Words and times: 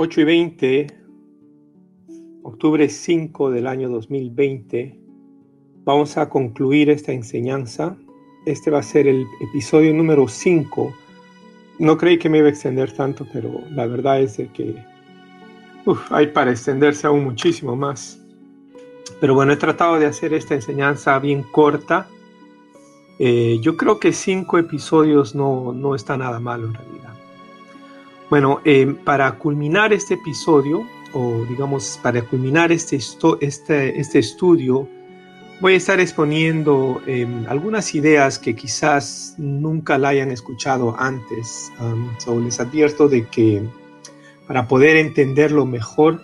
8 0.00 0.20
y 0.20 0.24
20, 0.24 0.86
octubre 2.44 2.88
5 2.88 3.50
del 3.50 3.66
año 3.66 3.88
2020, 3.88 4.96
vamos 5.84 6.16
a 6.16 6.28
concluir 6.28 6.88
esta 6.88 7.10
enseñanza. 7.10 7.96
Este 8.46 8.70
va 8.70 8.78
a 8.78 8.82
ser 8.84 9.08
el 9.08 9.26
episodio 9.40 9.92
número 9.92 10.28
5. 10.28 10.94
No 11.80 11.98
creí 11.98 12.16
que 12.16 12.28
me 12.28 12.38
iba 12.38 12.46
a 12.46 12.50
extender 12.50 12.92
tanto, 12.92 13.26
pero 13.32 13.60
la 13.72 13.88
verdad 13.88 14.20
es 14.20 14.36
que 14.54 14.76
hay 16.10 16.28
para 16.28 16.52
extenderse 16.52 17.08
aún 17.08 17.24
muchísimo 17.24 17.74
más. 17.74 18.20
Pero 19.20 19.34
bueno, 19.34 19.52
he 19.52 19.56
tratado 19.56 19.98
de 19.98 20.06
hacer 20.06 20.32
esta 20.32 20.54
enseñanza 20.54 21.18
bien 21.18 21.42
corta. 21.42 22.06
Eh, 23.18 23.58
yo 23.62 23.76
creo 23.76 23.98
que 23.98 24.12
cinco 24.12 24.58
episodios 24.58 25.34
no, 25.34 25.72
no 25.72 25.96
está 25.96 26.16
nada 26.16 26.38
malo 26.38 26.68
en 26.68 26.74
realidad. 26.74 27.17
Bueno, 28.30 28.60
eh, 28.66 28.94
para 29.04 29.38
culminar 29.38 29.94
este 29.94 30.14
episodio, 30.14 30.86
o 31.14 31.46
digamos, 31.48 31.98
para 32.02 32.20
culminar 32.20 32.70
este, 32.72 32.98
este, 33.40 33.98
este 33.98 34.18
estudio, 34.18 34.86
voy 35.60 35.72
a 35.72 35.76
estar 35.76 35.98
exponiendo 35.98 37.00
em, 37.06 37.46
algunas 37.48 37.94
ideas 37.94 38.38
que 38.38 38.54
quizás 38.54 39.34
nunca 39.38 39.96
la 39.96 40.10
hayan 40.10 40.30
escuchado 40.30 40.94
antes. 40.98 41.72
Um, 41.80 42.44
les 42.44 42.60
advierto 42.60 43.08
de 43.08 43.26
que 43.28 43.62
para 44.46 44.68
poder 44.68 44.98
entenderlo 44.98 45.64
mejor, 45.64 46.20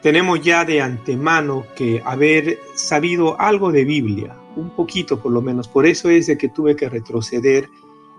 tenemos 0.00 0.40
ya 0.40 0.64
de 0.64 0.80
antemano 0.80 1.66
que 1.76 2.00
haber 2.04 2.58
sabido 2.74 3.38
algo 3.38 3.72
de 3.72 3.84
Biblia, 3.84 4.34
un 4.56 4.70
poquito 4.70 5.20
por 5.20 5.32
lo 5.32 5.42
menos. 5.42 5.68
Por 5.68 5.84
eso 5.84 6.08
es 6.08 6.28
de 6.28 6.38
que 6.38 6.48
tuve 6.48 6.76
que 6.76 6.88
retroceder 6.88 7.68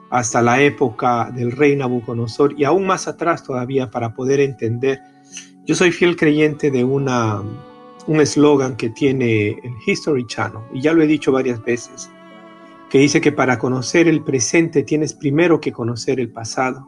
hasta 0.10 0.42
la 0.42 0.62
época 0.62 1.32
del 1.34 1.52
rey 1.52 1.76
Nabucodonosor 1.76 2.54
y 2.58 2.64
aún 2.64 2.86
más 2.86 3.08
atrás 3.08 3.44
todavía 3.44 3.90
para 3.90 4.14
poder 4.14 4.40
entender. 4.40 5.02
Yo 5.66 5.76
soy 5.76 5.92
fiel 5.92 6.16
creyente 6.16 6.72
de 6.72 6.84
una, 6.84 7.42
un 8.08 8.22
eslogan 8.22 8.78
que 8.78 8.90
tiene 8.90 9.50
el 9.50 9.74
History 9.86 10.26
Channel, 10.26 10.62
y 10.74 10.82
ya 10.82 10.94
lo 10.94 11.02
he 11.02 11.08
dicho 11.08 11.32
varias 11.32 11.62
veces, 11.64 12.10
que 12.90 13.00
dice 13.00 13.20
que 13.20 13.34
para 13.34 13.60
conocer 13.60 14.08
el 14.08 14.24
presente 14.24 14.84
tienes 14.84 15.14
primero 15.14 15.60
que 15.60 15.74
conocer 15.74 16.20
el 16.20 16.30
pasado. 16.30 16.88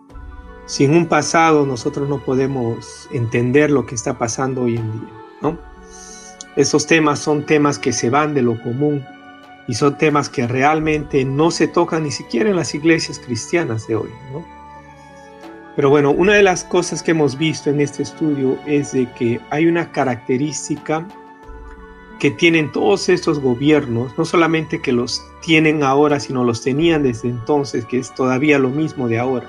Sin 0.66 0.92
un 0.92 1.08
pasado 1.08 1.66
nosotros 1.66 2.08
no 2.08 2.23
podemos 2.23 3.09
entender 3.12 3.70
lo 3.72 3.86
que 3.86 3.95
está 3.95 4.17
pasando 4.17 4.62
hoy 4.62 4.78
en 4.78 4.92
día, 4.92 5.09
¿no? 5.42 5.58
Esos 6.56 6.88
temas 6.88 7.20
son 7.20 7.45
temas 7.45 7.80
que 7.80 7.92
se 7.92 8.09
van 8.09 8.34
de 8.34 8.42
lo 8.42 8.62
común, 8.62 9.03
y 9.70 9.75
son 9.75 10.00
temas 10.00 10.30
que 10.30 10.48
realmente 10.48 11.23
no 11.23 11.52
se 11.52 11.67
tocan 11.67 12.02
ni 12.02 12.09
siquiera 12.09 12.50
en 12.50 12.56
las 12.56 12.73
iglesias 12.73 13.20
cristianas 13.20 13.86
de 13.86 13.98
hoy. 13.98 14.09
¿no? 14.34 14.44
Pero 15.75 15.92
bueno, 15.92 16.09
una 16.09 16.34
de 16.34 16.42
las 16.42 16.64
cosas 16.64 17.03
que 17.03 17.12
hemos 17.12 17.38
visto 17.38 17.70
en 17.70 17.80
este 17.80 18.02
estudio 18.02 18.58
es 18.66 18.94
de 18.94 19.08
que 19.14 19.40
hay 19.52 19.67
una 19.67 19.92
característica 19.92 21.08
que 22.20 22.31
tienen 22.31 22.72
todos 22.72 23.09
estos 23.09 23.40
gobiernos, 23.40 24.17
no 24.17 24.25
solamente 24.25 24.81
que 24.81 24.92
los 24.92 25.23
tienen 25.42 25.84
ahora, 25.84 26.20
sino 26.20 26.44
los 26.44 26.64
tenían 26.64 27.03
desde 27.03 27.30
entonces, 27.30 27.86
que 27.86 28.00
es 28.00 28.12
todavía 28.16 28.58
lo 28.58 28.70
mismo 28.70 29.08
de 29.08 29.20
ahora, 29.20 29.47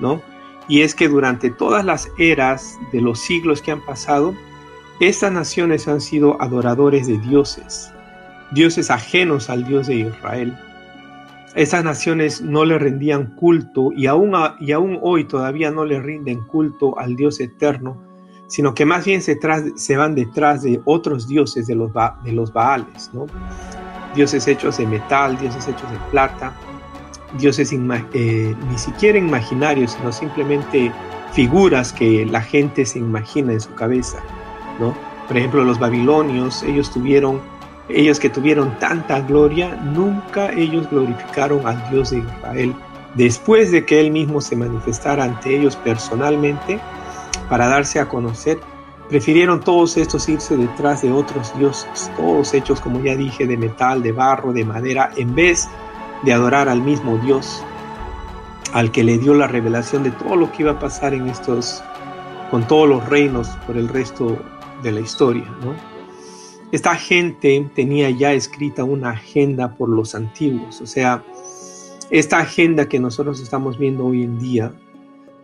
¿no? 0.00 0.20
Y 0.66 0.82
es 0.82 0.96
que 0.96 1.06
durante 1.06 1.50
todas 1.50 1.84
las 1.84 2.10
eras 2.18 2.76
de 2.90 3.00
los 3.00 3.20
siglos 3.20 3.62
que 3.62 3.70
han 3.70 3.86
pasado, 3.86 4.34
estas 4.98 5.30
naciones 5.30 5.86
han 5.86 6.00
sido 6.00 6.42
adoradores 6.42 7.06
de 7.06 7.18
dioses, 7.18 7.93
dioses 8.52 8.90
ajenos 8.90 9.50
al 9.50 9.64
Dios 9.64 9.86
de 9.86 9.96
Israel. 9.96 10.56
Esas 11.54 11.84
naciones 11.84 12.42
no 12.42 12.64
le 12.64 12.78
rendían 12.78 13.34
culto 13.36 13.90
y 13.96 14.06
aún, 14.06 14.34
y 14.60 14.72
aún 14.72 14.98
hoy 15.02 15.24
todavía 15.24 15.70
no 15.70 15.84
le 15.84 16.00
rinden 16.00 16.40
culto 16.46 16.98
al 16.98 17.14
Dios 17.14 17.38
eterno, 17.38 18.02
sino 18.48 18.74
que 18.74 18.84
más 18.84 19.04
bien 19.04 19.22
se, 19.22 19.38
se 19.76 19.96
van 19.96 20.14
detrás 20.14 20.62
de 20.62 20.80
otros 20.84 21.28
dioses 21.28 21.66
de 21.66 21.76
los, 21.76 21.92
de 22.24 22.32
los 22.32 22.52
Baales, 22.52 23.10
¿no? 23.12 23.26
dioses 24.14 24.46
hechos 24.46 24.78
de 24.78 24.86
metal, 24.86 25.38
dioses 25.38 25.68
hechos 25.68 25.90
de 25.90 25.98
plata, 26.10 26.54
dioses 27.38 27.72
eh, 27.72 28.54
ni 28.70 28.78
siquiera 28.78 29.18
imaginarios, 29.18 29.92
sino 29.92 30.12
simplemente 30.12 30.92
figuras 31.32 31.92
que 31.92 32.24
la 32.26 32.40
gente 32.40 32.86
se 32.86 32.98
imagina 32.98 33.52
en 33.52 33.60
su 33.60 33.74
cabeza. 33.74 34.18
¿no? 34.78 34.94
Por 35.26 35.36
ejemplo, 35.36 35.64
los 35.64 35.78
babilonios, 35.78 36.62
ellos 36.62 36.90
tuvieron 36.92 37.40
ellos 37.88 38.18
que 38.18 38.30
tuvieron 38.30 38.78
tanta 38.78 39.20
gloria, 39.20 39.76
nunca 39.76 40.50
ellos 40.52 40.88
glorificaron 40.90 41.66
al 41.66 41.90
Dios 41.90 42.10
de 42.10 42.18
Israel 42.18 42.74
después 43.14 43.70
de 43.70 43.84
que 43.84 44.00
Él 44.00 44.10
mismo 44.10 44.40
se 44.40 44.56
manifestara 44.56 45.24
ante 45.24 45.56
ellos 45.56 45.76
personalmente 45.76 46.80
para 47.48 47.68
darse 47.68 48.00
a 48.00 48.08
conocer. 48.08 48.58
Prefirieron 49.08 49.60
todos 49.60 49.96
estos 49.96 50.28
irse 50.28 50.56
detrás 50.56 51.02
de 51.02 51.12
otros 51.12 51.56
dioses, 51.58 52.10
todos 52.16 52.54
hechos, 52.54 52.80
como 52.80 53.00
ya 53.00 53.14
dije, 53.14 53.46
de 53.46 53.56
metal, 53.56 54.02
de 54.02 54.12
barro, 54.12 54.52
de 54.52 54.64
madera, 54.64 55.10
en 55.16 55.34
vez 55.34 55.68
de 56.22 56.32
adorar 56.32 56.68
al 56.68 56.80
mismo 56.80 57.18
Dios, 57.18 57.62
al 58.72 58.90
que 58.90 59.04
le 59.04 59.18
dio 59.18 59.34
la 59.34 59.46
revelación 59.46 60.02
de 60.02 60.10
todo 60.10 60.36
lo 60.36 60.50
que 60.50 60.62
iba 60.62 60.72
a 60.72 60.78
pasar 60.78 61.12
en 61.12 61.28
estos, 61.28 61.82
con 62.50 62.66
todos 62.66 62.88
los 62.88 63.08
reinos 63.08 63.48
por 63.66 63.76
el 63.76 63.88
resto 63.88 64.38
de 64.82 64.92
la 64.92 65.00
historia, 65.00 65.44
¿no? 65.62 65.93
Esta 66.74 66.96
gente 66.96 67.70
tenía 67.72 68.10
ya 68.10 68.32
escrita 68.32 68.82
una 68.82 69.10
agenda 69.10 69.76
por 69.76 69.88
los 69.88 70.16
antiguos, 70.16 70.80
o 70.80 70.88
sea, 70.88 71.22
esta 72.10 72.40
agenda 72.40 72.88
que 72.88 72.98
nosotros 72.98 73.40
estamos 73.40 73.78
viendo 73.78 74.04
hoy 74.06 74.24
en 74.24 74.40
día 74.40 74.72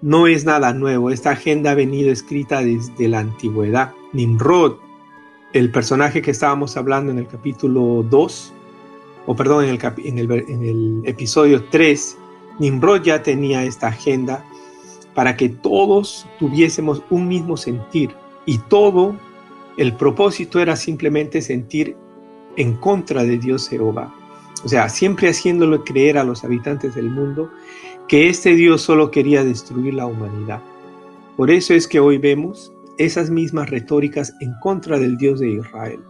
no 0.02 0.26
es 0.26 0.44
nada 0.44 0.74
nuevo, 0.74 1.08
esta 1.08 1.30
agenda 1.30 1.70
ha 1.70 1.74
venido 1.76 2.10
escrita 2.10 2.64
desde 2.64 3.06
la 3.06 3.20
antigüedad. 3.20 3.92
Nimrod, 4.12 4.78
el 5.52 5.70
personaje 5.70 6.20
que 6.20 6.32
estábamos 6.32 6.76
hablando 6.76 7.12
en 7.12 7.19
el 7.19 7.28
capítulo 7.28 8.04
2, 8.10 8.52
o 9.26 9.36
perdón, 9.36 9.66
en 9.66 10.19
el, 10.19 11.02
episodio 11.04 11.62
3, 11.70 12.19
Nimrod 12.58 13.02
ya 13.02 13.22
tenía 13.22 13.62
esta 13.64 13.86
agenda 13.86 14.44
para 15.14 15.36
que 15.36 15.48
todos 15.48 16.26
tuviésemos 16.40 17.04
un 17.08 17.28
mismo 17.28 17.56
sentir 17.56 18.16
y 18.46 18.58
todo 18.58 19.14
el 19.76 19.97
propósito 19.97 20.60
era 20.60 20.76
simplemente 20.76 21.42
sentir 21.42 21.97
en 22.56 22.75
contra 22.75 23.25
de 23.25 23.38
Dios 23.38 23.69
Jehová. 23.69 24.14
O 24.64 24.69
sea, 24.69 24.88
siempre 24.88 25.28
haciéndolo 25.28 25.84
creer 25.84 26.19
a 26.19 26.25
los 26.25 26.44
habitantes 26.44 26.94
del 26.94 27.10
mundo 27.10 27.50
que 28.08 28.28
este 28.28 28.54
Dios 28.54 28.82
solo 28.82 29.10
quería 29.10 29.44
destruir 29.44 29.94
la 29.94 30.06
humanidad. 30.06 30.60
Por 31.36 31.50
eso 31.50 31.75
es 31.75 31.86
que 31.86 32.00
hoy 32.00 32.19
vemos 32.19 32.72
esas 32.98 33.31
mismas 33.31 33.70
retóricas 33.70 34.34
en 34.41 34.53
contra 34.60 34.98
del 34.98 35.16
Dios 35.16 35.41
de 35.41 35.50
Israel. 35.50 36.00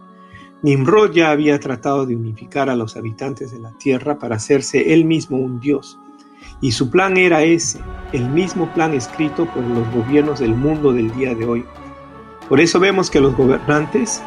Nimrod 0.63 1.11
ya 1.13 1.31
había 1.31 1.59
tratado 1.59 2.05
de 2.05 2.15
unificar 2.15 2.69
a 2.69 2.75
los 2.75 2.97
habitantes 2.97 3.51
de 3.51 3.59
la 3.59 3.71
tierra 3.77 4.19
para 4.19 4.35
hacerse 4.35 4.93
él 4.93 5.05
mismo 5.05 5.37
un 5.37 5.59
Dios. 5.59 5.97
Y 6.59 6.71
su 6.73 6.91
plan 6.91 7.17
era 7.17 7.43
ese, 7.43 7.79
el 8.13 8.29
mismo 8.29 8.71
plan 8.73 8.93
escrito 8.93 9.45
por 9.45 9.63
los 9.63 9.91
gobiernos 9.93 10.39
del 10.39 10.53
mundo 10.53 10.91
del 10.91 11.11
día 11.15 11.33
de 11.33 11.45
hoy. 11.45 11.65
Por 12.51 12.59
eso 12.59 12.81
vemos 12.81 13.09
que 13.09 13.21
los 13.21 13.33
gobernantes, 13.37 14.21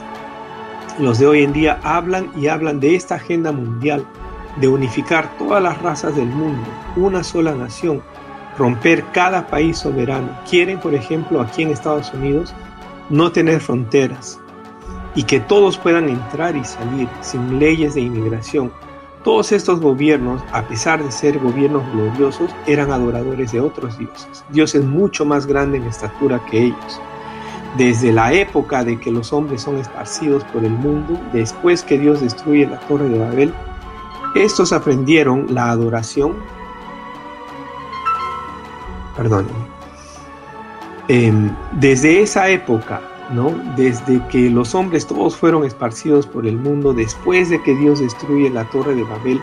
los 0.99 1.19
de 1.19 1.27
hoy 1.27 1.43
en 1.43 1.53
día, 1.53 1.79
hablan 1.83 2.31
y 2.35 2.47
hablan 2.47 2.81
de 2.81 2.95
esta 2.95 3.17
agenda 3.17 3.53
mundial, 3.53 4.03
de 4.63 4.67
unificar 4.67 5.37
todas 5.37 5.63
las 5.63 5.83
razas 5.83 6.17
del 6.17 6.29
mundo, 6.29 6.67
una 6.97 7.23
sola 7.23 7.55
nación, 7.55 8.01
romper 8.57 9.05
cada 9.13 9.47
país 9.49 9.77
soberano. 9.77 10.31
Quieren, 10.49 10.81
por 10.81 10.95
ejemplo, 10.95 11.43
aquí 11.43 11.65
en 11.65 11.69
Estados 11.69 12.15
Unidos, 12.15 12.55
no 13.11 13.31
tener 13.31 13.61
fronteras 13.61 14.41
y 15.15 15.25
que 15.25 15.41
todos 15.41 15.77
puedan 15.77 16.09
entrar 16.09 16.57
y 16.57 16.65
salir 16.65 17.07
sin 17.21 17.59
leyes 17.59 17.93
de 17.93 18.01
inmigración. 18.01 18.73
Todos 19.23 19.53
estos 19.53 19.81
gobiernos, 19.81 20.43
a 20.51 20.67
pesar 20.67 21.05
de 21.05 21.13
ser 21.13 21.39
gobiernos 21.41 21.85
gloriosos, 21.93 22.51
eran 22.67 22.91
adoradores 22.91 23.53
de 23.53 23.61
otros 23.61 23.99
dioses, 23.99 24.47
dioses 24.49 24.83
mucho 24.83 25.27
más 25.27 25.45
grandes 25.45 25.83
en 25.83 25.89
estatura 25.89 26.41
que 26.51 26.63
ellos 26.63 27.03
desde 27.77 28.13
la 28.13 28.33
época 28.33 28.85
de 28.85 28.99
que 28.99 29.11
los 29.11 29.33
hombres 29.33 29.63
son 29.63 29.79
esparcidos 29.79 30.45
por 30.45 30.65
el 30.65 30.73
mundo, 30.73 31.19
después 31.33 31.83
que 31.83 31.99
Dios 31.99 32.21
destruye 32.21 32.67
la 32.67 32.79
torre 32.81 33.09
de 33.09 33.19
Babel, 33.19 33.55
estos 34.35 34.73
aprendieron 34.73 35.47
la 35.49 35.71
adoración, 35.71 36.35
perdón, 39.17 39.47
em, 41.09 41.51
desde 41.73 42.21
esa 42.23 42.49
época, 42.49 43.01
¿no? 43.33 43.51
Desde 43.77 44.21
que 44.29 44.51
los 44.51 44.75
hombres 44.75 45.07
todos 45.07 45.37
fueron 45.37 45.65
esparcidos 45.65 46.27
por 46.27 46.47
el 46.47 46.57
mundo, 46.57 46.93
después 46.93 47.49
de 47.51 47.63
que 47.63 47.75
Dios 47.75 48.01
destruye 48.01 48.51
la 48.51 48.65
torre 48.71 48.95
de 48.95 49.05
Babel, 49.05 49.41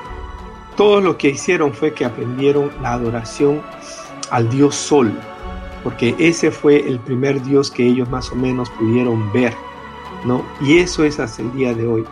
todo 0.76 1.02
lo 1.02 1.18
que 1.18 1.30
hicieron 1.30 1.74
fue 1.74 1.94
que 1.94 2.06
aprendieron 2.06 2.72
la 2.82 2.94
adoración 2.94 3.62
al 4.30 4.50
Dios 4.50 4.76
Sol, 4.76 5.18
porque 5.84 6.16
ese 6.20 6.52
fue 6.52 6.88
el 6.88 7.00
primer 7.00 7.42
Dios 7.44 7.72
que 7.72 7.86
ellos 7.86 8.10
más 8.10 8.32
o 8.32 8.36
menos 8.36 8.70
pudieron 8.72 9.32
ver, 9.32 9.54
¿no? 10.26 10.46
Y 10.62 10.80
eso 10.80 11.04
es 11.04 11.20
hasta 11.20 11.42
el 11.42 11.52
día 11.54 11.74
de 11.74 11.88
hoy, 11.88 12.06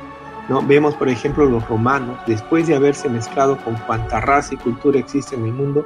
¿no? 0.48 0.62
Vemos, 0.66 0.96
por 0.96 1.10
ejemplo, 1.10 1.46
los 1.46 1.68
romanos, 1.68 2.18
después 2.26 2.68
de 2.68 2.76
haberse 2.76 3.10
mezclado 3.10 3.58
con 3.64 3.76
cuanta 3.86 4.20
raza 4.22 4.56
y 4.56 4.58
cultura 4.58 5.00
existe 5.00 5.36
en 5.36 5.46
el 5.46 5.54
mundo, 5.54 5.86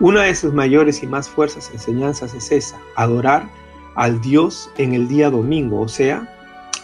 una 0.00 0.22
de 0.22 0.34
sus 0.34 0.52
mayores 0.52 1.02
y 1.02 1.08
más 1.08 1.28
fuerzas 1.28 1.70
enseñanzas 1.72 2.32
es 2.34 2.52
esa, 2.52 2.78
adorar 2.94 3.48
al 3.96 4.20
Dios 4.20 4.70
en 4.78 4.94
el 4.94 5.08
día 5.08 5.28
domingo, 5.28 5.80
o 5.80 5.88
sea, 5.88 6.28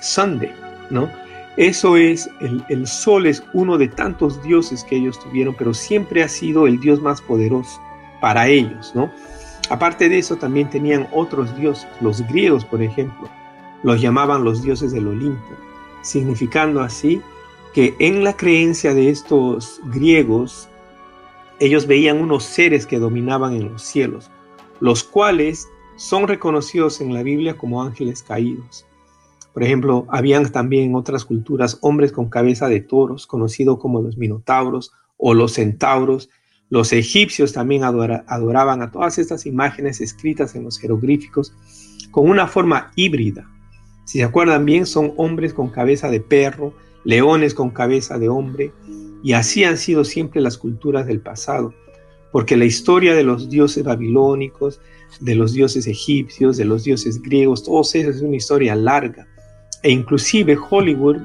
Sunday, 0.01 0.53
¿no? 0.91 1.09
Eso 1.57 1.97
es, 1.97 2.29
el, 2.41 2.65
el, 2.69 2.89
sol 2.89 3.27
es 3.27 3.45
uno 3.53 3.79
de 3.79 3.87
tantos 3.87 4.43
dioses 4.43 4.83
que 4.83 4.97
ellos 4.97 5.21
tuvieron, 5.21 5.55
pero 5.57 5.73
siempre 5.73 6.25
ha 6.25 6.29
sido 6.29 6.67
el 6.67 6.81
dios 6.81 7.01
más 7.01 7.21
poderoso 7.21 7.81
para 8.21 8.49
ellos, 8.49 8.91
¿no? 8.97 9.13
Aparte 9.71 10.09
de 10.09 10.19
eso, 10.19 10.37
también 10.37 10.69
tenían 10.69 11.09
otros 11.13 11.57
dioses, 11.57 11.89
los 12.01 12.27
griegos, 12.29 12.65
por 12.65 12.83
ejemplo, 12.83 13.29
los 13.83 14.01
llamaban 14.01 14.45
los 14.45 14.63
dioses 14.63 14.93
del 14.93 15.09
Olimpo, 15.09 15.55
significando 16.03 16.81
así 16.81 17.21
que 17.73 17.97
en 17.99 18.23
la 18.23 18.37
creencia 18.37 18.95
de 18.95 19.11
estos 19.11 19.81
griegos, 19.87 20.69
ellos 21.61 21.87
veían 21.87 22.21
unos 22.21 22.45
seres 22.45 22.87
que 22.87 22.99
dominaban 22.99 23.55
en 23.55 23.73
los 23.73 23.83
cielos, 23.83 24.31
los 24.81 25.03
cuales 25.03 25.69
son 25.97 26.29
reconocidos 26.29 27.01
en 27.01 27.15
la 27.15 27.23
Biblia 27.23 27.57
como 27.57 27.83
ángeles 27.83 28.23
caídos. 28.23 28.87
Por 29.53 29.63
ejemplo, 29.63 30.07
habían 30.09 30.51
también 30.51 30.91
en 30.91 30.95
otras 30.97 31.25
culturas 31.25 31.79
hombres 31.81 32.11
con 32.11 32.29
cabeza 32.29 32.69
de 32.69 32.81
toros, 32.81 33.27
conocidos 33.27 33.79
como 33.79 34.03
los 34.03 34.17
minotauros 34.17 34.93
o 35.17 35.33
los 35.33 35.53
centauros. 35.53 36.29
Los 36.71 36.93
egipcios 36.93 37.53
también 37.53 37.85
adoraban 37.85 38.83
a 38.83 38.91
todas 38.91 39.19
estas 39.19 39.47
imágenes 39.47 40.01
escritas 40.01 40.55
en 40.55 40.65
los 40.65 40.79
jeroglíficos 40.79 41.55
con 42.11 42.29
una 42.29 42.47
forma 42.47 42.93
híbrida. 42.97 43.49
Si 44.05 44.19
se 44.19 44.25
acuerdan 44.25 44.65
bien, 44.65 44.87
son 44.87 45.13
hombres 45.17 45.55
con 45.55 45.71
cabeza 45.71 46.11
de 46.11 46.21
perro, 46.21 46.75
leones 47.05 47.55
con 47.55 47.71
cabeza 47.71 48.19
de 48.19 48.29
hombre, 48.29 48.73
y 49.23 49.33
así 49.33 49.65
han 49.65 49.79
sido 49.79 50.05
siempre 50.05 50.41
las 50.41 50.59
culturas 50.59 51.07
del 51.07 51.21
pasado, 51.21 51.75
porque 52.33 52.57
la 52.57 52.65
historia 52.65 53.15
de 53.15 53.25
los 53.25 53.49
dioses 53.49 53.85
babilónicos, 53.85 54.81
de 55.21 55.35
los 55.35 55.53
dioses 55.53 55.87
egipcios, 55.87 56.57
de 56.57 56.65
los 56.65 56.85
dioses 56.85 57.23
griegos, 57.23 57.63
todos 57.63 57.95
esos 57.95 58.17
es 58.17 58.23
una 58.23 58.37
historia 58.37 58.75
larga 58.75 59.27
e 59.85 59.91
inclusive 59.91 60.57
Hollywood, 60.71 61.19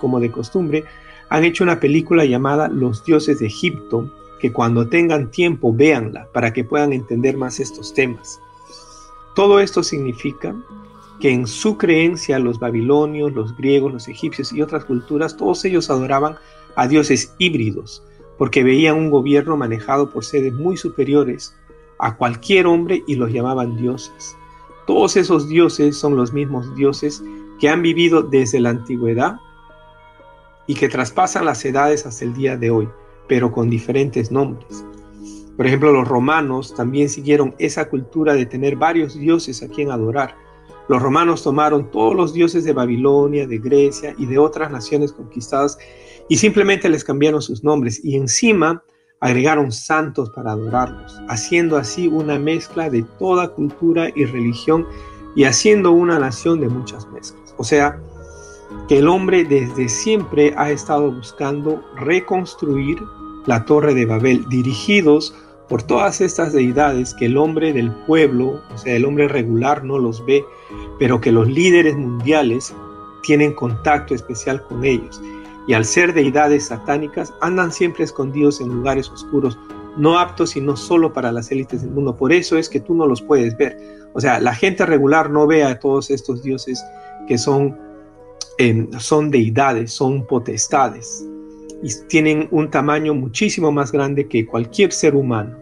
como 0.00 0.18
de 0.18 0.32
costumbre, 0.32 0.84
han 1.28 1.44
hecho 1.44 1.62
una 1.62 1.78
película 1.78 2.24
llamada 2.24 2.66
Los 2.68 3.04
dioses 3.04 3.38
de 3.38 3.46
Egipto, 3.46 4.10
que 4.46 4.52
cuando 4.52 4.88
tengan 4.88 5.28
tiempo 5.32 5.74
véanla 5.74 6.28
para 6.32 6.52
que 6.52 6.62
puedan 6.62 6.92
entender 6.92 7.36
más 7.36 7.58
estos 7.58 7.92
temas. 7.92 8.40
Todo 9.34 9.58
esto 9.58 9.82
significa 9.82 10.54
que 11.18 11.32
en 11.32 11.48
su 11.48 11.76
creencia 11.76 12.38
los 12.38 12.60
babilonios, 12.60 13.32
los 13.32 13.56
griegos, 13.56 13.92
los 13.92 14.06
egipcios 14.06 14.52
y 14.52 14.62
otras 14.62 14.84
culturas, 14.84 15.36
todos 15.36 15.64
ellos 15.64 15.90
adoraban 15.90 16.36
a 16.76 16.86
dioses 16.86 17.34
híbridos, 17.38 18.04
porque 18.38 18.62
veían 18.62 18.94
un 18.94 19.10
gobierno 19.10 19.56
manejado 19.56 20.10
por 20.10 20.24
seres 20.24 20.52
muy 20.52 20.76
superiores 20.76 21.56
a 21.98 22.16
cualquier 22.16 22.68
hombre 22.68 23.02
y 23.08 23.16
los 23.16 23.32
llamaban 23.32 23.76
dioses. 23.76 24.36
Todos 24.86 25.16
esos 25.16 25.48
dioses 25.48 25.98
son 25.98 26.14
los 26.14 26.32
mismos 26.32 26.72
dioses 26.76 27.20
que 27.58 27.68
han 27.68 27.82
vivido 27.82 28.22
desde 28.22 28.60
la 28.60 28.70
antigüedad 28.70 29.40
y 30.68 30.74
que 30.76 30.88
traspasan 30.88 31.46
las 31.46 31.64
edades 31.64 32.06
hasta 32.06 32.24
el 32.24 32.32
día 32.32 32.56
de 32.56 32.70
hoy, 32.70 32.88
pero 33.28 33.52
con 33.52 33.70
diferentes 33.70 34.30
nombres. 34.30 34.84
Por 35.56 35.66
ejemplo, 35.66 35.92
los 35.92 36.06
romanos 36.06 36.74
también 36.74 37.08
siguieron 37.08 37.54
esa 37.58 37.88
cultura 37.88 38.34
de 38.34 38.46
tener 38.46 38.76
varios 38.76 39.18
dioses 39.18 39.62
a 39.62 39.68
quien 39.68 39.90
adorar. 39.90 40.36
Los 40.88 41.02
romanos 41.02 41.42
tomaron 41.42 41.90
todos 41.90 42.14
los 42.14 42.32
dioses 42.32 42.64
de 42.64 42.72
Babilonia, 42.72 43.46
de 43.46 43.58
Grecia 43.58 44.14
y 44.18 44.26
de 44.26 44.38
otras 44.38 44.70
naciones 44.70 45.12
conquistadas 45.12 45.78
y 46.28 46.36
simplemente 46.36 46.88
les 46.88 47.04
cambiaron 47.04 47.42
sus 47.42 47.64
nombres 47.64 48.04
y 48.04 48.16
encima 48.16 48.84
agregaron 49.20 49.72
santos 49.72 50.30
para 50.30 50.52
adorarlos, 50.52 51.18
haciendo 51.28 51.76
así 51.76 52.06
una 52.06 52.38
mezcla 52.38 52.90
de 52.90 53.02
toda 53.18 53.48
cultura 53.48 54.10
y 54.14 54.26
religión 54.26 54.86
y 55.34 55.44
haciendo 55.44 55.92
una 55.92 56.18
nación 56.18 56.60
de 56.60 56.68
muchas 56.68 57.08
mezclas. 57.08 57.54
O 57.56 57.64
sea, 57.64 57.98
que 58.88 58.98
el 58.98 59.08
hombre 59.08 59.44
desde 59.44 59.88
siempre 59.88 60.54
ha 60.56 60.70
estado 60.70 61.10
buscando 61.10 61.82
reconstruir 61.96 62.98
la 63.46 63.64
torre 63.64 63.94
de 63.94 64.06
Babel, 64.06 64.48
dirigidos 64.48 65.34
por 65.68 65.82
todas 65.82 66.20
estas 66.20 66.52
deidades 66.52 67.14
que 67.14 67.26
el 67.26 67.36
hombre 67.36 67.72
del 67.72 67.92
pueblo, 68.06 68.60
o 68.72 68.78
sea, 68.78 68.94
el 68.94 69.04
hombre 69.04 69.28
regular 69.28 69.84
no 69.84 69.98
los 69.98 70.24
ve, 70.24 70.44
pero 70.98 71.20
que 71.20 71.32
los 71.32 71.48
líderes 71.48 71.96
mundiales 71.96 72.74
tienen 73.22 73.52
contacto 73.52 74.14
especial 74.14 74.62
con 74.62 74.84
ellos. 74.84 75.20
Y 75.66 75.74
al 75.74 75.84
ser 75.84 76.14
deidades 76.14 76.66
satánicas, 76.66 77.34
andan 77.40 77.72
siempre 77.72 78.04
escondidos 78.04 78.60
en 78.60 78.68
lugares 78.68 79.10
oscuros, 79.10 79.58
no 79.96 80.18
aptos 80.18 80.50
sino 80.50 80.76
solo 80.76 81.12
para 81.12 81.32
las 81.32 81.50
élites 81.50 81.82
del 81.82 81.90
mundo. 81.90 82.16
Por 82.16 82.32
eso 82.32 82.56
es 82.56 82.68
que 82.68 82.80
tú 82.80 82.94
no 82.94 83.06
los 83.06 83.22
puedes 83.22 83.56
ver. 83.56 83.76
O 84.12 84.20
sea, 84.20 84.38
la 84.38 84.54
gente 84.54 84.86
regular 84.86 85.30
no 85.30 85.46
ve 85.46 85.64
a 85.64 85.78
todos 85.80 86.10
estos 86.10 86.42
dioses 86.42 86.82
que 87.26 87.38
son, 87.38 87.76
son 88.98 89.30
deidades, 89.30 89.92
son 89.92 90.26
potestades 90.26 91.24
y 91.82 91.90
tienen 92.08 92.48
un 92.50 92.70
tamaño 92.70 93.14
muchísimo 93.14 93.70
más 93.70 93.92
grande 93.92 94.26
que 94.28 94.46
cualquier 94.46 94.92
ser 94.92 95.14
humano. 95.14 95.56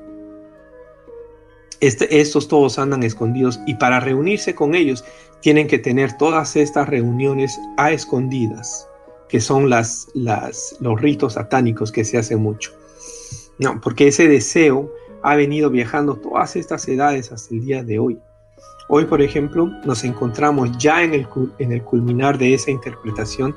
Este, 1.81 2.20
estos 2.20 2.49
todos 2.49 2.79
andan 2.79 3.02
escondidos 3.02 3.61
y 3.67 3.75
para 3.75 4.00
reunirse 4.00 4.55
con 4.55 4.75
ellos 4.75 5.05
tienen 5.41 5.67
que 5.67 5.79
tener 5.79 6.17
todas 6.17 6.56
estas 6.56 6.88
reuniones 6.88 7.58
a 7.76 7.91
escondidas, 7.91 8.88
que 9.29 9.40
son 9.40 9.69
las, 9.69 10.08
los 10.14 11.00
ritos 11.00 11.35
satánicos 11.35 11.93
que 11.93 12.05
se 12.05 12.17
hace 12.17 12.37
mucho. 12.37 12.73
No, 13.58 13.81
porque 13.81 14.08
ese 14.08 14.29
deseo 14.29 14.90
ha 15.23 15.37
venido 15.37 15.69
viajando 15.70 16.17
todas 16.17 16.56
estas 16.56 16.88
edades 16.88 17.32
hasta 17.32 17.55
el 17.55 17.64
día 17.64 17.82
de 17.82 17.99
hoy. 17.99 18.19
Hoy, 18.88 19.06
por 19.06 19.22
ejemplo, 19.22 19.70
nos 19.84 20.04
encontramos 20.04 20.76
ya 20.78 21.02
en 21.02 21.14
el, 21.14 21.82
culminar 21.82 22.36
de 22.36 22.54
esa 22.54 22.70
interpretación 22.70 23.54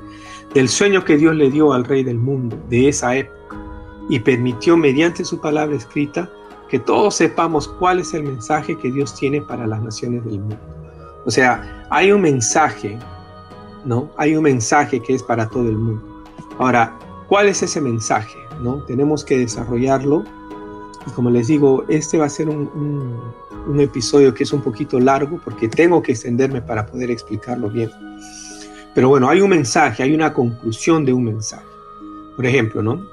del 0.54 0.70
sueño 0.70 1.04
que 1.04 1.18
Dios 1.18 1.36
le 1.36 1.52
dio 1.52 1.74
al 1.74 1.84
rey 1.84 2.04
del 2.04 2.18
mundo 2.18 2.58
de 2.70 2.88
esa 2.88 3.16
época 3.16 3.36
y 4.10 4.20
permitió 4.20 4.78
mediante 4.78 5.26
su 5.26 5.42
palabra 5.42 5.76
escrita 5.76 6.30
que 6.70 6.80
todos 6.80 7.16
sepamos 7.16 7.68
cuál 7.68 8.00
es 8.00 8.14
el 8.14 8.24
mensaje 8.24 8.78
que 8.78 8.92
Dios 8.92 9.16
tiene 9.16 9.42
para 9.42 9.68
las 9.68 9.82
naciones 9.82 10.24
del 10.26 10.40
mundo. 10.40 10.58
O 11.26 11.32
sea, 11.32 11.86
hay 11.90 12.12
un 12.12 12.22
mensaje, 12.22 12.98
¿no? 13.84 14.10
Hay 14.18 14.36
un 14.36 14.44
mensaje 14.44 15.02
que 15.02 15.14
es 15.14 15.24
para 15.24 15.50
todo 15.50 15.68
el 15.68 15.78
mundo. 15.78 16.24
Ahora, 16.58 16.98
¿cuál 17.28 17.48
es 17.48 17.62
ese 17.62 17.82
mensaje? 17.82 18.38
¿No? 18.62 18.84
Tenemos 18.86 19.24
que 19.24 19.38
desarrollarlo. 19.38 20.24
Y 21.08 21.10
como 21.12 21.30
les 21.30 21.48
digo, 21.48 21.86
este 21.88 22.18
va 22.18 22.26
a 22.26 22.30
ser 22.30 22.50
un 22.50 23.80
episodio 23.80 24.34
que 24.34 24.44
es 24.44 24.54
un 24.54 24.62
poquito 24.62 25.00
largo 25.00 25.40
porque 25.44 25.68
tengo 25.68 26.04
que 26.04 26.12
extenderme 26.12 26.62
para 26.62 26.86
poder 26.86 27.10
explicarlo 27.10 27.70
bien. 27.70 27.90
Pero 28.94 29.10
bueno, 29.10 29.30
hay 29.30 29.42
un 29.42 29.50
mensaje, 29.50 30.04
hay 30.04 30.14
una 30.14 30.34
conclusión 30.34 31.06
de 31.06 31.14
un 31.14 31.24
mensaje. 31.24 31.66
Por 32.36 32.46
ejemplo, 32.46 32.82
¿no? 32.82 33.06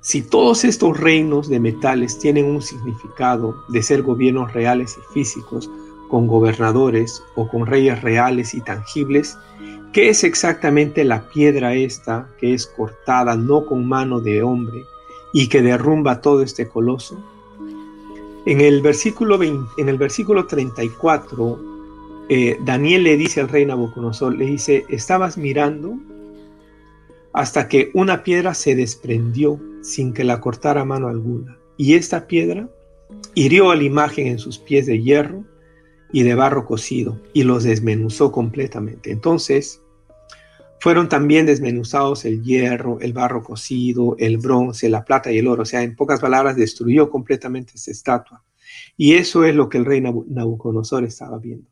Si 0.00 0.22
todos 0.22 0.64
estos 0.64 0.98
reinos 0.98 1.48
de 1.48 1.60
metales 1.60 2.18
tienen 2.18 2.46
un 2.46 2.62
significado 2.62 3.56
de 3.68 3.82
ser 3.82 4.02
gobiernos 4.02 4.52
reales 4.52 4.96
y 4.96 5.12
físicos, 5.12 5.68
con 6.08 6.26
gobernadores 6.26 7.22
o 7.34 7.48
con 7.48 7.66
reyes 7.66 8.00
reales 8.02 8.54
y 8.54 8.60
tangibles, 8.60 9.36
¿qué 9.92 10.08
es 10.08 10.24
exactamente 10.24 11.04
la 11.04 11.28
piedra 11.28 11.74
esta 11.74 12.28
que 12.38 12.54
es 12.54 12.66
cortada 12.66 13.36
no 13.36 13.66
con 13.66 13.88
mano 13.88 14.20
de 14.20 14.42
hombre 14.42 14.84
y 15.36 15.48
que 15.48 15.60
derrumba 15.60 16.22
todo 16.22 16.40
este 16.40 16.66
coloso? 16.66 17.22
En 18.46 18.62
el 18.62 18.80
versículo, 18.80 19.38
en 19.42 19.88
el 19.88 19.98
versículo 19.98 20.46
34, 20.46 21.60
eh, 22.30 22.56
Daniel 22.64 23.02
le 23.02 23.18
dice 23.18 23.42
al 23.42 23.50
rey 23.50 23.66
Nabucodonosor, 23.66 24.34
le 24.34 24.46
dice, 24.46 24.86
estabas 24.88 25.36
mirando 25.36 25.98
hasta 27.34 27.68
que 27.68 27.90
una 27.92 28.22
piedra 28.22 28.54
se 28.54 28.74
desprendió 28.74 29.60
sin 29.82 30.14
que 30.14 30.24
la 30.24 30.40
cortara 30.40 30.86
mano 30.86 31.08
alguna. 31.08 31.58
Y 31.76 31.96
esta 31.96 32.26
piedra 32.26 32.70
hirió 33.34 33.70
a 33.70 33.76
la 33.76 33.82
imagen 33.82 34.28
en 34.28 34.38
sus 34.38 34.56
pies 34.56 34.86
de 34.86 35.02
hierro 35.02 35.44
y 36.12 36.22
de 36.22 36.34
barro 36.34 36.64
cocido 36.64 37.20
y 37.34 37.42
los 37.42 37.62
desmenuzó 37.62 38.32
completamente. 38.32 39.10
Entonces, 39.10 39.82
fueron 40.80 41.08
también 41.08 41.46
desmenuzados 41.46 42.24
el 42.24 42.42
hierro, 42.42 42.98
el 43.00 43.12
barro 43.12 43.42
cocido, 43.42 44.16
el 44.18 44.38
bronce, 44.38 44.88
la 44.88 45.04
plata 45.04 45.32
y 45.32 45.38
el 45.38 45.48
oro. 45.48 45.62
O 45.62 45.66
sea, 45.66 45.82
en 45.82 45.96
pocas 45.96 46.20
palabras, 46.20 46.56
destruyó 46.56 47.10
completamente 47.10 47.72
esta 47.74 47.90
estatua. 47.90 48.44
Y 48.96 49.14
eso 49.14 49.44
es 49.44 49.54
lo 49.54 49.68
que 49.68 49.78
el 49.78 49.84
rey 49.84 50.00
Nabucodonosor 50.00 51.04
estaba 51.04 51.38
viendo. 51.38 51.68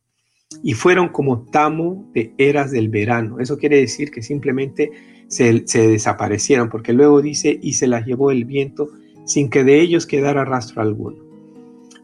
Y 0.62 0.74
fueron 0.74 1.08
como 1.08 1.46
tamo 1.50 2.10
de 2.14 2.32
eras 2.38 2.70
del 2.70 2.88
verano. 2.88 3.40
Eso 3.40 3.58
quiere 3.58 3.78
decir 3.78 4.10
que 4.10 4.22
simplemente 4.22 4.90
se, 5.28 5.66
se 5.66 5.88
desaparecieron, 5.88 6.68
porque 6.68 6.92
luego 6.92 7.20
dice, 7.22 7.58
y 7.60 7.74
se 7.74 7.86
las 7.86 8.06
llevó 8.06 8.30
el 8.30 8.44
viento 8.44 8.90
sin 9.24 9.48
que 9.48 9.64
de 9.64 9.80
ellos 9.80 10.06
quedara 10.06 10.44
rastro 10.44 10.82
alguno. 10.82 11.24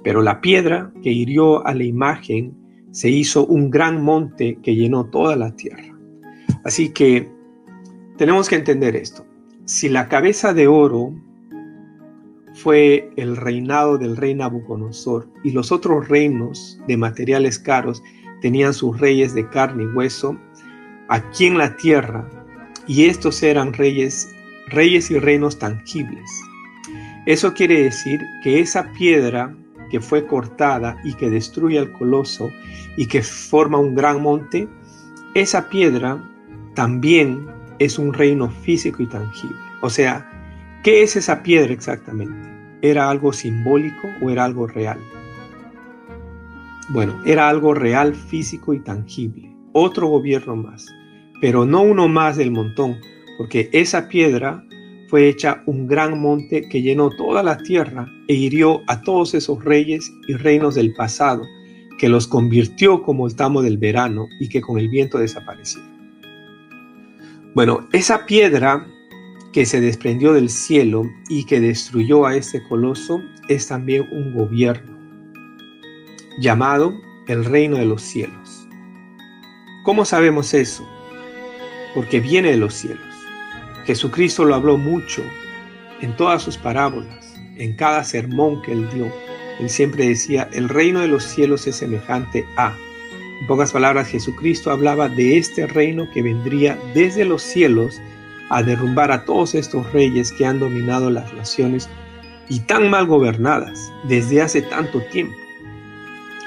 Pero 0.03 0.23
la 0.23 0.41
piedra 0.41 0.93
que 1.03 1.11
hirió 1.11 1.67
a 1.67 1.75
la 1.75 1.85
imagen 1.85 2.55
se 2.91 3.11
hizo 3.11 3.47
un 3.47 3.71
gran 3.71 4.03
monte 4.03 4.59
que 4.63 4.75
llenó 4.75 5.07
toda 5.11 5.37
la 5.37 5.55
tierra. 5.55 5.90
Así 6.65 6.91
que 6.91 7.29
tenemos 8.17 8.49
que 8.49 8.57
entender 8.57 8.97
esto. 8.97 9.27
Si 9.65 9.89
la 9.89 10.09
cabeza 10.09 10.53
de 10.53 10.69
oro 10.69 11.15
fue 12.55 13.11
el 13.17 13.37
reinado 13.37 13.99
del 13.99 14.17
rey 14.17 14.35
Nabucodonosor 14.35 15.29
y 15.45 15.53
los 15.53 15.73
otros 15.73 16.09
reinos 16.09 16.81
de 16.87 16.97
materiales 16.97 17.59
caros 17.59 18.03
tenían 18.41 18.75
sus 18.75 18.99
reyes 18.99 19.35
de 19.35 19.49
carne 19.49 19.85
y 19.85 19.87
hueso 19.87 20.37
aquí 21.09 21.47
en 21.47 21.59
la 21.59 21.77
tierra 21.77 22.29
y 22.87 23.05
estos 23.05 23.43
eran 23.43 23.73
reyes, 23.73 24.29
reyes 24.69 25.11
y 25.11 25.19
reinos 25.19 25.59
tangibles. 25.59 26.31
Eso 27.27 27.55
quiere 27.55 27.83
decir 27.83 28.21
que 28.43 28.61
esa 28.61 28.93
piedra 28.93 29.55
que 29.91 30.01
fue 30.01 30.27
cortada 30.27 30.97
y 31.05 31.15
que 31.15 31.31
destruye 31.31 31.79
al 31.79 31.93
coloso 31.93 32.51
y 32.97 33.07
que 33.07 33.23
forma 33.23 33.79
un 33.79 33.95
gran 33.95 34.23
monte, 34.23 34.69
esa 35.35 35.69
piedra 35.69 36.27
también 36.81 37.47
es 37.79 37.99
un 37.99 38.15
reino 38.15 38.49
físico 38.49 39.03
y 39.03 39.07
tangible. 39.07 39.59
O 39.83 39.91
sea, 39.91 40.27
¿qué 40.83 41.03
es 41.03 41.15
esa 41.15 41.43
piedra 41.43 41.75
exactamente? 41.75 42.49
¿Era 42.81 43.11
algo 43.11 43.35
simbólico 43.35 44.09
o 44.23 44.31
era 44.31 44.47
algo 44.47 44.67
real? 44.67 44.99
Bueno, 46.89 47.21
era 47.27 47.51
algo 47.51 47.75
real, 47.75 48.15
físico 48.15 48.73
y 48.73 48.81
tangible. 48.81 49.55
Otro 49.75 50.07
gobierno 50.07 50.57
más, 50.57 50.87
pero 51.43 51.67
no 51.67 51.83
uno 51.83 52.09
más 52.09 52.39
del 52.39 52.51
montón, 52.51 52.97
porque 53.37 53.69
esa 53.75 54.09
piedra 54.09 54.65
fue 55.09 55.29
hecha 55.29 55.63
un 55.67 55.87
gran 55.87 56.19
monte 56.19 56.67
que 56.67 56.81
llenó 56.81 57.11
toda 57.11 57.43
la 57.43 57.59
tierra 57.59 58.09
e 58.27 58.33
hirió 58.33 58.81
a 58.87 59.03
todos 59.03 59.35
esos 59.35 59.63
reyes 59.63 60.11
y 60.29 60.33
reinos 60.33 60.77
del 60.77 60.95
pasado, 60.95 61.43
que 61.99 62.09
los 62.09 62.27
convirtió 62.27 63.03
como 63.03 63.27
el 63.27 63.37
tamo 63.37 63.61
del 63.61 63.77
verano 63.77 64.29
y 64.41 64.49
que 64.49 64.63
con 64.63 64.79
el 64.79 64.89
viento 64.89 65.19
desaparecieron. 65.19 65.90
Bueno, 67.53 67.89
esa 67.93 68.27
piedra 68.27 68.87
que 69.53 69.67
se 69.67 69.81
desprendió 69.81 70.33
del 70.33 70.51
cielo 70.51 71.11
y 71.29 71.47
que 71.47 71.59
destruyó 71.61 72.25
a 72.25 72.37
este 72.37 72.63
coloso 72.69 73.21
es 73.49 73.67
también 73.67 74.07
un 74.13 74.35
gobierno 74.35 74.97
llamado 76.39 76.95
el 77.27 77.45
reino 77.45 77.77
de 77.77 77.87
los 77.87 78.03
cielos. 78.03 78.69
¿Cómo 79.85 80.05
sabemos 80.05 80.55
eso? 80.55 80.89
Porque 81.95 82.21
viene 82.21 82.53
de 82.53 82.57
los 82.57 82.75
cielos. 82.75 83.03
Jesucristo 83.85 84.45
lo 84.45 84.55
habló 84.55 84.79
mucho 84.79 85.23
en 86.01 86.17
todas 86.17 86.43
sus 86.43 86.57
parábolas, 86.57 87.35
en 87.57 87.75
cada 87.75 88.05
sermón 88.05 88.63
que 88.63 88.73
él 88.73 88.89
dio. 88.91 89.13
Él 89.59 89.69
siempre 89.69 90.07
decía, 90.07 90.49
el 90.53 90.69
reino 90.69 91.01
de 91.01 91.09
los 91.09 91.25
cielos 91.25 91.67
es 91.67 91.77
semejante 91.77 92.47
a. 92.57 92.77
En 93.41 93.47
pocas 93.47 93.73
palabras, 93.73 94.09
Jesucristo 94.09 94.71
hablaba 94.71 95.09
de 95.09 95.39
este 95.39 95.67
reino 95.67 96.09
que 96.13 96.23
vendría 96.23 96.79
desde 96.95 97.25
los 97.25 97.43
cielos 97.43 98.01
a 98.51 98.63
derrumbar 98.63 99.13
a 99.13 99.25
todos 99.25 99.55
estos 99.55 99.91
reyes 99.93 100.33
que 100.33 100.45
han 100.45 100.59
dominado 100.59 101.09
las 101.11 101.33
naciones 101.33 101.89
y 102.49 102.61
tan 102.61 102.91
mal 102.91 103.07
gobernadas 103.07 103.93
desde 104.09 104.43
hace 104.43 104.61
tanto 104.61 105.01
tiempo. 105.13 105.35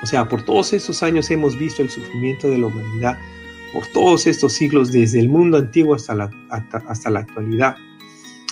O 0.03 0.05
sea, 0.05 0.27
por 0.27 0.43
todos 0.43 0.73
estos 0.73 1.01
años 1.01 1.31
hemos 1.31 1.57
visto 1.57 1.81
el 1.81 1.89
sufrimiento 1.89 2.49
de 2.49 2.57
la 2.57 2.67
humanidad 2.67 3.17
por 3.73 3.87
todos 3.87 4.27
estos 4.27 4.53
siglos, 4.53 4.91
desde 4.91 5.19
el 5.19 5.29
mundo 5.29 5.57
antiguo 5.57 5.95
hasta 5.95 6.13
la, 6.13 6.29
hasta, 6.49 7.09
la 7.09 7.21
actualidad. 7.21 7.75